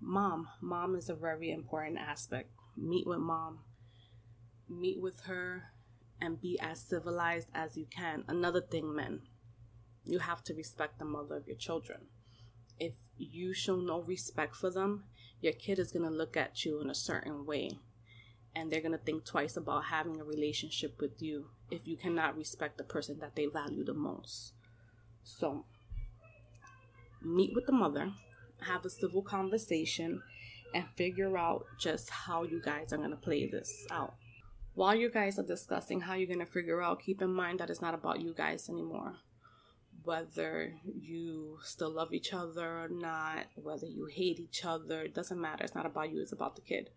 mom. 0.01 0.49
Mom 0.61 0.97
is 0.97 1.09
a 1.09 1.15
very 1.15 1.51
important 1.51 1.99
aspect. 1.99 2.51
Meet 2.77 3.07
with 3.07 3.19
mom. 3.19 3.61
Meet 4.69 5.01
with 5.01 5.23
her 5.23 5.73
and 6.21 6.41
be 6.41 6.59
as 6.61 6.81
civilized 6.81 7.49
as 7.55 7.77
you 7.77 7.87
can. 7.87 8.25
Another 8.27 8.61
thing, 8.61 8.95
men, 8.95 9.23
you 10.05 10.21
have 10.21 10.43
to 10.45 10.55
respect 10.55 10.99
the 10.99 11.05
mother 11.05 11.37
of 11.37 11.47
your 11.47 11.57
children. 11.57 12.07
If 12.79 12.95
you 13.17 13.55
show 13.55 13.77
no 13.77 14.03
respect 14.03 14.57
for 14.57 14.71
them, 14.71 15.05
your 15.41 15.53
kid 15.53 15.79
is 15.79 15.93
going 15.93 16.05
to 16.05 16.11
look 16.11 16.37
at 16.37 16.65
you 16.65 16.81
in 16.81 16.91
a 16.91 16.95
certain 16.95 17.47
way 17.47 17.79
and 18.55 18.71
they're 18.71 18.81
going 18.81 18.93
to 18.93 18.99
think 18.99 19.25
twice 19.25 19.57
about 19.57 19.85
having 19.85 20.21
a 20.21 20.25
relationship 20.25 21.01
with 21.01 21.23
you 21.23 21.47
if 21.71 21.87
you 21.87 21.97
cannot 21.97 22.37
respect 22.37 22.79
the 22.79 22.85
person 22.85 23.19
that 23.21 23.35
they 23.35 23.47
value 23.47 23.85
the 23.85 23.95
most. 23.95 24.53
So, 25.25 25.65
meet 27.23 27.53
with 27.55 27.67
the 27.67 27.73
mother, 27.73 28.13
have 28.67 28.85
a 28.85 28.91
civil 28.91 29.23
conversation, 29.23 30.23
and 30.75 30.85
figure 30.97 31.37
out 31.37 31.67
just 31.79 32.11
how 32.11 32.43
you 32.45 32.61
guys 32.63 32.93
are 32.93 32.97
going 32.99 33.11
to 33.11 33.17
play 33.17 33.47
this 33.47 33.87
out. 33.91 34.15
while 34.75 34.95
you 34.95 35.11
guys 35.11 35.39
are 35.39 35.43
discussing 35.45 36.01
how 36.01 36.15
you're 36.15 36.27
going 36.27 36.39
to 36.39 36.47
figure 36.47 36.81
out, 36.83 37.03
keep 37.03 37.21
in 37.21 37.33
mind 37.33 37.61
that 37.61 37.69
it's 37.69 37.83
not 37.83 37.95
about 37.95 38.21
you 38.21 38.33
guys 38.35 38.69
anymore. 38.71 39.17
Whether 40.05 40.75
you 40.83 41.59
still 41.63 41.91
love 41.91 42.13
each 42.13 42.33
other 42.33 42.67
or 42.67 42.89
not, 42.89 43.47
whether 43.55 43.87
you 43.87 44.07
hate 44.07 44.41
each 44.41 44.65
other, 44.65 45.03
it 45.03 45.15
doesn't 45.15 45.41
matter. 45.41 45.63
It's 45.65 45.75
not 45.75 45.87
about 45.87 46.11
you, 46.11 46.21
it's 46.23 46.33
about 46.33 46.57
the 46.57 46.63
kid. 46.63 46.91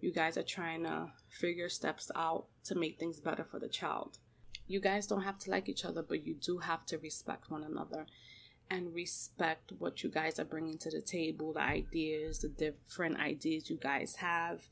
You 0.00 0.12
guys 0.12 0.36
are 0.36 0.42
trying 0.42 0.82
to 0.82 1.12
figure 1.30 1.68
steps 1.68 2.10
out 2.14 2.46
to 2.64 2.74
make 2.74 2.98
things 2.98 3.20
better 3.20 3.44
for 3.44 3.58
the 3.58 3.68
child. 3.68 4.18
You 4.66 4.80
guys 4.80 5.06
don't 5.06 5.22
have 5.22 5.38
to 5.40 5.50
like 5.50 5.68
each 5.68 5.84
other, 5.84 6.02
but 6.02 6.26
you 6.26 6.34
do 6.34 6.58
have 6.58 6.86
to 6.86 6.98
respect 6.98 7.50
one 7.50 7.64
another 7.64 8.06
and 8.70 8.94
respect 8.94 9.72
what 9.78 10.02
you 10.02 10.10
guys 10.10 10.38
are 10.38 10.44
bringing 10.44 10.78
to 10.78 10.90
the 10.90 11.02
table, 11.02 11.52
the 11.52 11.60
ideas, 11.60 12.38
the 12.38 12.48
different 12.48 13.18
ideas 13.18 13.68
you 13.68 13.76
guys 13.76 14.16
have. 14.16 14.62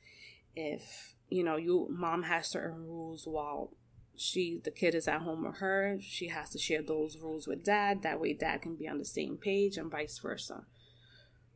If 0.56 1.14
you 1.28 1.44
know, 1.44 1.56
you 1.56 1.88
mom 1.90 2.24
has 2.24 2.46
certain 2.46 2.86
rules 2.86 3.26
while 3.26 3.70
she 4.16 4.60
the 4.62 4.70
kid 4.70 4.94
is 4.94 5.08
at 5.08 5.22
home 5.22 5.44
with 5.44 5.56
her, 5.56 5.98
she 6.00 6.28
has 6.28 6.50
to 6.50 6.58
share 6.58 6.82
those 6.82 7.18
rules 7.18 7.46
with 7.46 7.64
dad. 7.64 8.02
That 8.02 8.20
way 8.20 8.32
dad 8.32 8.62
can 8.62 8.76
be 8.76 8.88
on 8.88 8.98
the 8.98 9.04
same 9.04 9.36
page 9.36 9.76
and 9.76 9.90
vice 9.90 10.18
versa. 10.18 10.64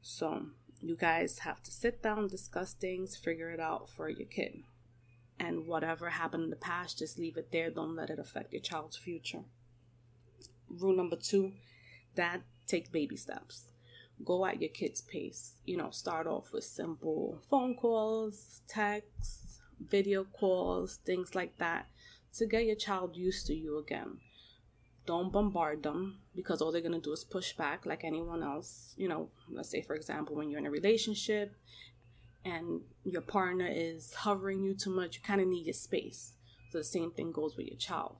So 0.02 0.46
you 0.80 0.96
guys 0.96 1.40
have 1.40 1.62
to 1.62 1.70
sit 1.70 2.02
down, 2.02 2.28
discuss 2.28 2.74
things, 2.74 3.16
figure 3.16 3.50
it 3.50 3.60
out 3.60 3.88
for 3.88 4.08
your 4.08 4.26
kid. 4.26 4.62
And 5.38 5.66
whatever 5.66 6.10
happened 6.10 6.44
in 6.44 6.50
the 6.50 6.56
past, 6.56 6.98
just 6.98 7.18
leave 7.18 7.36
it 7.36 7.52
there. 7.52 7.70
Don't 7.70 7.94
let 7.94 8.10
it 8.10 8.18
affect 8.18 8.52
your 8.52 8.62
child's 8.62 8.96
future. 8.96 9.44
Rule 10.68 10.96
number 10.96 11.16
two, 11.16 11.52
dad, 12.14 12.42
take 12.66 12.90
baby 12.90 13.16
steps 13.16 13.66
go 14.24 14.46
at 14.46 14.60
your 14.60 14.70
kid's 14.70 15.00
pace. 15.00 15.54
You 15.64 15.76
know, 15.76 15.90
start 15.90 16.26
off 16.26 16.52
with 16.52 16.64
simple 16.64 17.42
phone 17.50 17.74
calls, 17.74 18.62
texts, 18.68 19.60
video 19.80 20.24
calls, 20.24 20.98
things 21.04 21.34
like 21.34 21.58
that, 21.58 21.86
to 22.34 22.46
get 22.46 22.66
your 22.66 22.76
child 22.76 23.16
used 23.16 23.46
to 23.46 23.54
you 23.54 23.78
again. 23.78 24.18
Don't 25.06 25.32
bombard 25.32 25.82
them 25.82 26.18
because 26.34 26.60
all 26.60 26.72
they're 26.72 26.80
going 26.80 26.92
to 26.92 27.00
do 27.00 27.12
is 27.12 27.24
push 27.24 27.52
back 27.52 27.86
like 27.86 28.02
anyone 28.02 28.42
else. 28.42 28.94
You 28.96 29.08
know, 29.08 29.28
let's 29.48 29.70
say, 29.70 29.82
for 29.82 29.94
example, 29.94 30.34
when 30.34 30.50
you're 30.50 30.58
in 30.58 30.66
a 30.66 30.70
relationship 30.70 31.54
and 32.46 32.82
your 33.02 33.22
partner 33.22 33.68
is 33.68 34.14
hovering 34.14 34.62
you 34.62 34.74
too 34.74 34.90
much, 34.90 35.16
you 35.16 35.22
kind 35.22 35.40
of 35.40 35.48
need 35.48 35.66
your 35.66 35.74
space. 35.74 36.34
So 36.70 36.78
the 36.78 36.84
same 36.84 37.10
thing 37.10 37.32
goes 37.32 37.56
with 37.56 37.66
your 37.66 37.76
child. 37.76 38.18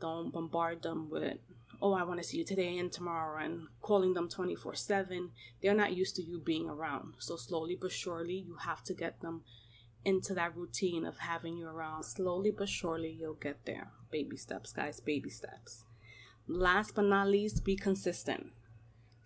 Don't 0.00 0.32
bombard 0.32 0.82
them 0.82 1.08
with, 1.08 1.38
oh, 1.80 1.92
I 1.92 2.02
want 2.02 2.20
to 2.20 2.26
see 2.26 2.38
you 2.38 2.44
today 2.44 2.76
and 2.78 2.90
tomorrow, 2.90 3.42
and 3.42 3.68
calling 3.80 4.14
them 4.14 4.28
24 4.28 4.74
7. 4.74 5.30
They're 5.62 5.72
not 5.72 5.94
used 5.94 6.16
to 6.16 6.22
you 6.22 6.40
being 6.40 6.68
around. 6.68 7.14
So 7.20 7.36
slowly 7.36 7.78
but 7.80 7.92
surely, 7.92 8.44
you 8.46 8.56
have 8.56 8.82
to 8.84 8.94
get 8.94 9.20
them 9.20 9.42
into 10.04 10.34
that 10.34 10.56
routine 10.56 11.06
of 11.06 11.18
having 11.18 11.56
you 11.56 11.68
around. 11.68 12.02
Slowly 12.02 12.50
but 12.50 12.68
surely, 12.68 13.16
you'll 13.18 13.34
get 13.34 13.64
there. 13.66 13.92
Baby 14.10 14.36
steps, 14.36 14.72
guys, 14.72 14.98
baby 14.98 15.30
steps. 15.30 15.84
Last 16.48 16.96
but 16.96 17.04
not 17.04 17.28
least, 17.28 17.64
be 17.64 17.76
consistent. 17.76 18.52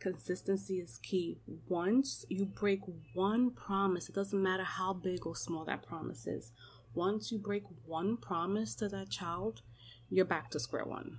Consistency 0.00 0.78
is 0.78 0.98
key. 1.02 1.38
Once 1.68 2.24
you 2.28 2.46
break 2.46 2.80
one 3.14 3.50
promise, 3.50 4.08
it 4.08 4.14
doesn't 4.14 4.42
matter 4.42 4.64
how 4.64 4.92
big 4.92 5.26
or 5.26 5.34
small 5.34 5.64
that 5.64 5.86
promise 5.86 6.26
is. 6.26 6.52
Once 6.94 7.32
you 7.32 7.38
break 7.38 7.64
one 7.84 8.16
promise 8.16 8.74
to 8.76 8.88
that 8.88 9.10
child, 9.10 9.62
you're 10.08 10.24
back 10.24 10.50
to 10.50 10.60
square 10.60 10.84
one. 10.84 11.18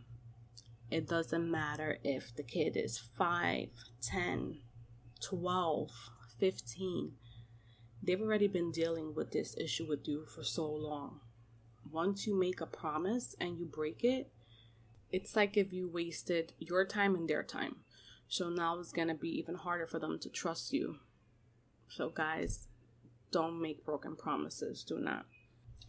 It 0.90 1.08
doesn't 1.08 1.52
matter 1.52 2.00
if 2.04 2.36
the 2.36 2.44
kid 2.44 2.76
is 2.76 2.98
5, 2.98 3.70
10, 4.02 4.58
12, 5.22 5.92
15 6.40 7.12
they've 8.02 8.22
already 8.22 8.48
been 8.48 8.72
dealing 8.72 9.14
with 9.14 9.32
this 9.32 9.56
issue 9.58 9.86
with 9.88 10.08
you 10.08 10.26
for 10.26 10.44
so 10.44 10.66
long. 10.66 11.20
Once 11.92 12.26
you 12.26 12.38
make 12.38 12.62
a 12.62 12.66
promise 12.66 13.36
and 13.40 13.58
you 13.58 13.66
break 13.66 14.04
it, 14.04 14.32
it's 15.12 15.36
like 15.36 15.58
if 15.58 15.74
you 15.74 15.90
wasted 15.90 16.54
your 16.60 16.86
time 16.86 17.16
and 17.16 17.28
their 17.28 17.44
time. 17.44 17.78
So 18.30 18.50
now 18.50 18.80
it's 18.80 18.94
going 18.94 19.08
to 19.08 19.16
be 19.16 19.30
even 19.40 19.56
harder 19.56 19.88
for 19.88 19.98
them 19.98 20.20
to 20.20 20.30
trust 20.30 20.72
you. 20.72 20.98
So, 21.90 22.10
guys, 22.10 22.68
don't 23.32 23.60
make 23.60 23.84
broken 23.84 24.16
promises. 24.16 24.84
Do 24.84 25.00
not. 25.00 25.26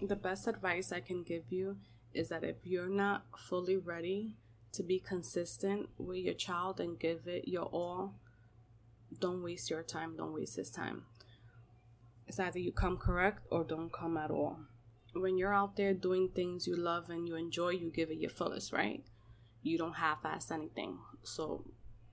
The 0.00 0.16
best 0.16 0.48
advice 0.48 0.90
I 0.90 1.00
can 1.00 1.22
give 1.22 1.44
you 1.50 1.76
is 2.14 2.31
that 2.31 2.42
if 2.42 2.57
you're 2.64 2.88
not 2.88 3.24
fully 3.37 3.76
ready 3.76 4.37
to 4.72 4.83
be 4.83 4.98
consistent 4.98 5.90
with 5.98 6.18
your 6.18 6.35
child 6.35 6.81
and 6.81 6.98
give 6.98 7.26
it 7.26 7.46
your 7.46 7.66
all, 7.66 8.14
don't 9.18 9.42
waste 9.42 9.68
your 9.68 9.83
time, 9.83 10.16
don't 10.16 10.33
waste 10.33 10.57
his 10.57 10.70
time. 10.70 11.03
It's 12.26 12.40
either 12.40 12.59
you 12.59 12.72
come 12.72 12.96
correct 12.96 13.46
or 13.50 13.64
don't 13.64 13.92
come 13.92 14.16
at 14.16 14.31
all. 14.31 14.61
When 15.12 15.37
you're 15.37 15.55
out 15.55 15.76
there 15.76 15.92
doing 15.92 16.29
things 16.29 16.66
you 16.66 16.76
love 16.76 17.11
and 17.11 17.29
you 17.29 17.35
enjoy, 17.35 17.70
you 17.70 17.90
give 17.90 18.11
it 18.11 18.18
your 18.18 18.31
fullest, 18.31 18.72
right? 18.72 19.05
You 19.62 19.76
don't 19.76 19.94
half 19.94 20.24
ass 20.24 20.50
anything. 20.50 20.98
So 21.22 21.64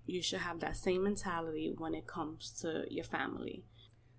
you 0.08 0.22
should 0.22 0.40
have 0.40 0.60
that 0.62 0.78
same 0.78 1.04
mentality 1.04 1.74
when 1.78 1.94
it 1.94 2.08
comes 2.08 2.52
to 2.62 2.86
your 2.90 3.04
family. 3.04 3.64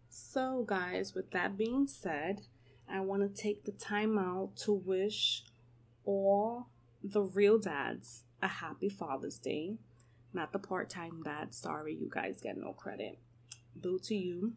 So, 0.09 0.64
guys, 0.66 1.14
with 1.14 1.31
that 1.33 1.57
being 1.57 1.87
said, 1.87 2.42
I 2.88 3.01
want 3.01 3.22
to 3.22 3.42
take 3.42 3.64
the 3.64 3.72
time 3.72 4.18
out 4.18 4.57
to 4.64 4.72
wish 4.72 5.44
all 6.05 6.68
the 7.03 7.22
real 7.22 7.59
dads 7.59 8.24
a 8.42 8.48
happy 8.48 8.88
Father's 8.88 9.38
Day. 9.38 9.77
Not 10.33 10.53
the 10.53 10.59
part 10.59 10.90
time 10.90 11.22
dad. 11.22 11.55
Sorry, 11.55 11.94
you 11.94 12.11
guys 12.12 12.40
get 12.40 12.57
no 12.57 12.72
credit. 12.72 13.18
Boo 13.74 13.98
to 14.05 14.14
you. 14.14 14.53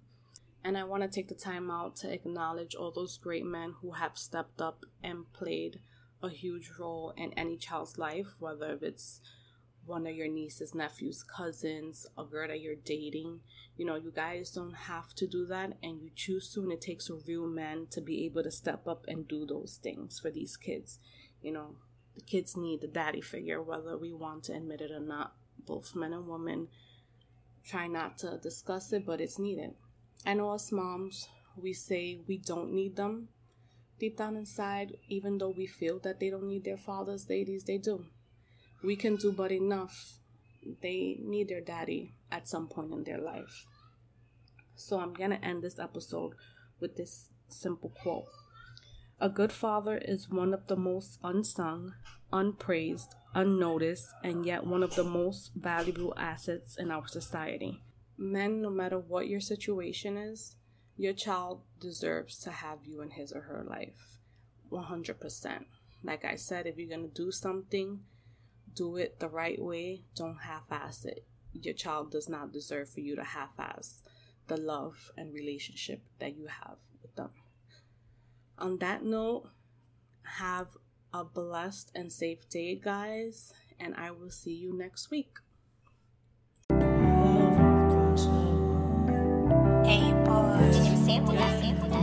And 0.64 0.78
I 0.78 0.84
want 0.84 1.04
to 1.04 1.10
take 1.10 1.28
the 1.28 1.36
time 1.36 1.72
out 1.72 1.96
to 1.98 2.14
acknowledge 2.14 2.76
all 2.76 2.92
those 2.92 3.18
great 3.18 3.46
men 3.46 3.76
who 3.82 3.92
have 3.94 4.18
stepped 4.18 4.62
up 4.62 4.86
and 5.04 5.32
played 5.34 5.80
a 6.22 6.30
huge 6.30 6.72
role 6.78 7.14
in 7.18 7.34
any 7.34 7.58
child's 7.58 7.98
life, 7.98 8.36
whether 8.38 8.78
it's 8.82 9.22
one 9.86 10.06
of 10.08 10.16
your 10.16 10.28
nieces, 10.28 10.76
nephews, 10.76 11.24
cousins, 11.24 12.06
a 12.18 12.24
girl 12.24 12.48
that 12.48 12.62
you're 12.62 12.76
dating. 12.76 13.40
You 13.78 13.86
know, 13.86 13.96
you 13.96 14.12
guys 14.12 14.52
don't 14.52 14.76
have 14.76 15.14
to 15.16 15.28
do 15.28 15.46
that, 15.48 15.74
and 15.82 16.02
you 16.02 16.10
choose 16.16 16.54
to, 16.54 16.62
and 16.62 16.72
it 16.72 16.82
takes 16.82 17.10
a 17.10 17.16
real 17.28 17.48
man 17.48 17.88
to 17.92 18.02
be 18.02 18.26
able 18.26 18.44
to 18.44 18.52
step 18.52 18.88
up 18.88 19.06
and 19.08 19.28
do 19.28 19.46
those 19.46 19.80
things 19.82 20.20
for 20.20 20.30
these 20.30 20.58
kids. 20.58 21.00
You 21.42 21.54
know, 21.54 21.76
the 22.16 22.22
kids 22.22 22.56
need 22.56 22.82
the 22.82 22.88
daddy 22.88 23.22
figure, 23.22 23.62
whether 23.62 23.98
we 23.98 24.14
want 24.14 24.44
to 24.46 24.54
admit 24.54 24.82
it 24.82 24.92
or 24.92 25.00
not. 25.00 25.34
Both 25.66 25.96
men 25.96 26.14
and 26.14 26.28
women 26.28 26.68
try 27.64 27.88
not 27.88 28.18
to 28.20 28.38
discuss 28.38 28.92
it, 28.94 29.06
but 29.06 29.22
it's 29.22 29.40
needed. 29.40 29.72
I 30.26 30.34
know 30.34 30.52
us 30.52 30.72
moms, 30.72 31.28
we 31.56 31.74
say 31.74 32.20
we 32.28 32.38
don't 32.38 32.74
need 32.74 32.96
them. 32.96 33.30
Deep 34.00 34.18
down 34.18 34.36
inside, 34.36 34.98
even 35.08 35.38
though 35.38 35.54
we 35.56 35.68
feel 35.68 36.00
that 36.00 36.20
they 36.20 36.30
don't 36.30 36.48
need 36.48 36.64
their 36.64 36.78
fathers, 36.78 37.28
ladies, 37.30 37.64
they 37.64 37.78
do. 37.78 38.06
We 38.84 38.96
can 38.96 39.16
do 39.16 39.32
but 39.32 39.52
enough. 39.52 40.14
They 40.82 41.18
need 41.22 41.50
their 41.50 41.62
daddy 41.62 42.14
at 42.32 42.48
some 42.48 42.68
point 42.68 42.92
in 42.92 43.04
their 43.04 43.20
life. 43.20 43.66
So 44.76 45.00
I'm 45.00 45.14
going 45.14 45.32
to 45.32 45.46
end 45.46 45.62
this 45.62 45.80
episode 45.80 46.34
with 46.80 46.96
this 46.96 47.28
simple 47.48 47.90
quote 48.02 48.26
A 49.20 49.30
good 49.30 49.52
father 49.52 49.98
is 49.98 50.30
one 50.30 50.54
of 50.54 50.68
the 50.68 50.76
most 50.76 51.20
unsung, 51.24 51.94
unpraised, 52.32 53.14
unnoticed, 53.36 54.08
and 54.24 54.46
yet 54.46 54.66
one 54.66 54.84
of 54.84 54.96
the 54.96 55.04
most 55.04 55.52
valuable 55.56 56.14
assets 56.18 56.78
in 56.78 56.92
our 56.92 57.08
society 57.08 57.82
men, 58.22 58.62
no 58.62 58.70
matter 58.70 59.00
what 59.00 59.28
your 59.28 59.40
situation 59.40 60.16
is, 60.16 60.56
your 60.96 61.14
child 61.14 61.62
deserves 61.80 62.38
to 62.38 62.52
have 62.52 62.80
you 62.86 63.02
in 63.02 63.10
his 63.10 63.32
or 63.34 63.42
her 63.42 63.66
life. 63.68 64.20
100%. 64.72 65.66
Like 66.04 66.24
I 66.24 66.36
said, 66.36 66.68
if 66.68 66.78
you're 66.78 66.96
going 66.96 67.10
to 67.10 67.24
do 67.24 67.32
something, 67.32 68.02
do 68.76 68.98
it 68.98 69.20
the 69.20 69.30
right 69.30 69.62
way. 69.62 70.04
Don't 70.16 70.42
half 70.42 70.72
ass 70.72 71.06
it. 71.06 71.26
Your 71.54 71.74
child 71.74 72.12
does 72.12 72.30
not 72.30 72.54
deserve 72.54 72.90
for 72.90 73.02
you 73.02 73.16
to 73.16 73.24
half 73.24 73.60
ass 73.60 74.04
the 74.48 74.58
love 74.58 75.12
and 75.18 75.34
relationship 75.34 76.02
that 76.20 76.36
you 76.36 76.48
have 76.48 76.78
with 77.02 77.16
them. 77.16 77.30
On 78.58 78.78
that 78.80 79.04
note, 79.04 79.50
have 80.24 80.78
a 81.14 81.24
blessed 81.24 81.92
and 81.96 82.12
safe 82.12 82.48
day, 82.50 82.76
guys, 82.76 83.54
and 83.80 83.96
I 83.96 84.12
will 84.12 84.30
see 84.30 84.54
you 84.54 84.78
next 84.78 85.10
week. 85.10 85.38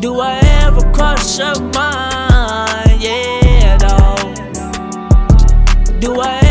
Do 0.00 0.20
I 0.20 0.38
ever 0.62 0.92
cross 0.92 1.38
your 1.38 1.60
mind? 1.72 3.02
Yeah, 3.02 3.78
dog. 3.78 4.36
Do 6.00 6.20
I 6.20 6.47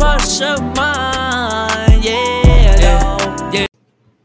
cross 0.00 0.40
your 0.40 0.58
mind? 0.58 2.02
Yeah. 2.02 3.50
Yeah. 3.52 3.66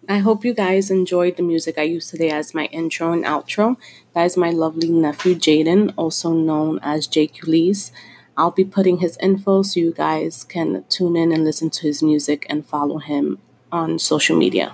I 0.07 0.19
hope 0.19 0.45
you 0.45 0.53
guys 0.53 0.89
enjoyed 0.89 1.35
the 1.35 1.43
music 1.43 1.77
I 1.77 1.83
used 1.83 2.09
today 2.09 2.29
as 2.29 2.53
my 2.53 2.65
intro 2.65 3.11
and 3.11 3.25
outro. 3.25 3.75
That 4.13 4.25
is 4.25 4.37
my 4.37 4.51
lovely 4.51 4.89
nephew 4.89 5.35
Jaden, 5.35 5.93
also 5.97 6.31
known 6.31 6.79
as 6.81 7.07
Jake 7.07 7.41
Ulysses. 7.41 7.91
I'll 8.37 8.51
be 8.51 8.63
putting 8.65 8.99
his 8.99 9.17
info 9.21 9.63
so 9.63 9.79
you 9.79 9.91
guys 9.91 10.43
can 10.43 10.85
tune 10.89 11.15
in 11.15 11.31
and 11.31 11.43
listen 11.43 11.69
to 11.71 11.81
his 11.87 12.01
music 12.01 12.45
and 12.49 12.65
follow 12.65 12.99
him 12.99 13.39
on 13.71 13.99
social 13.99 14.37
media. 14.37 14.73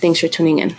Thanks 0.00 0.20
for 0.20 0.28
tuning 0.28 0.58
in. 0.58 0.76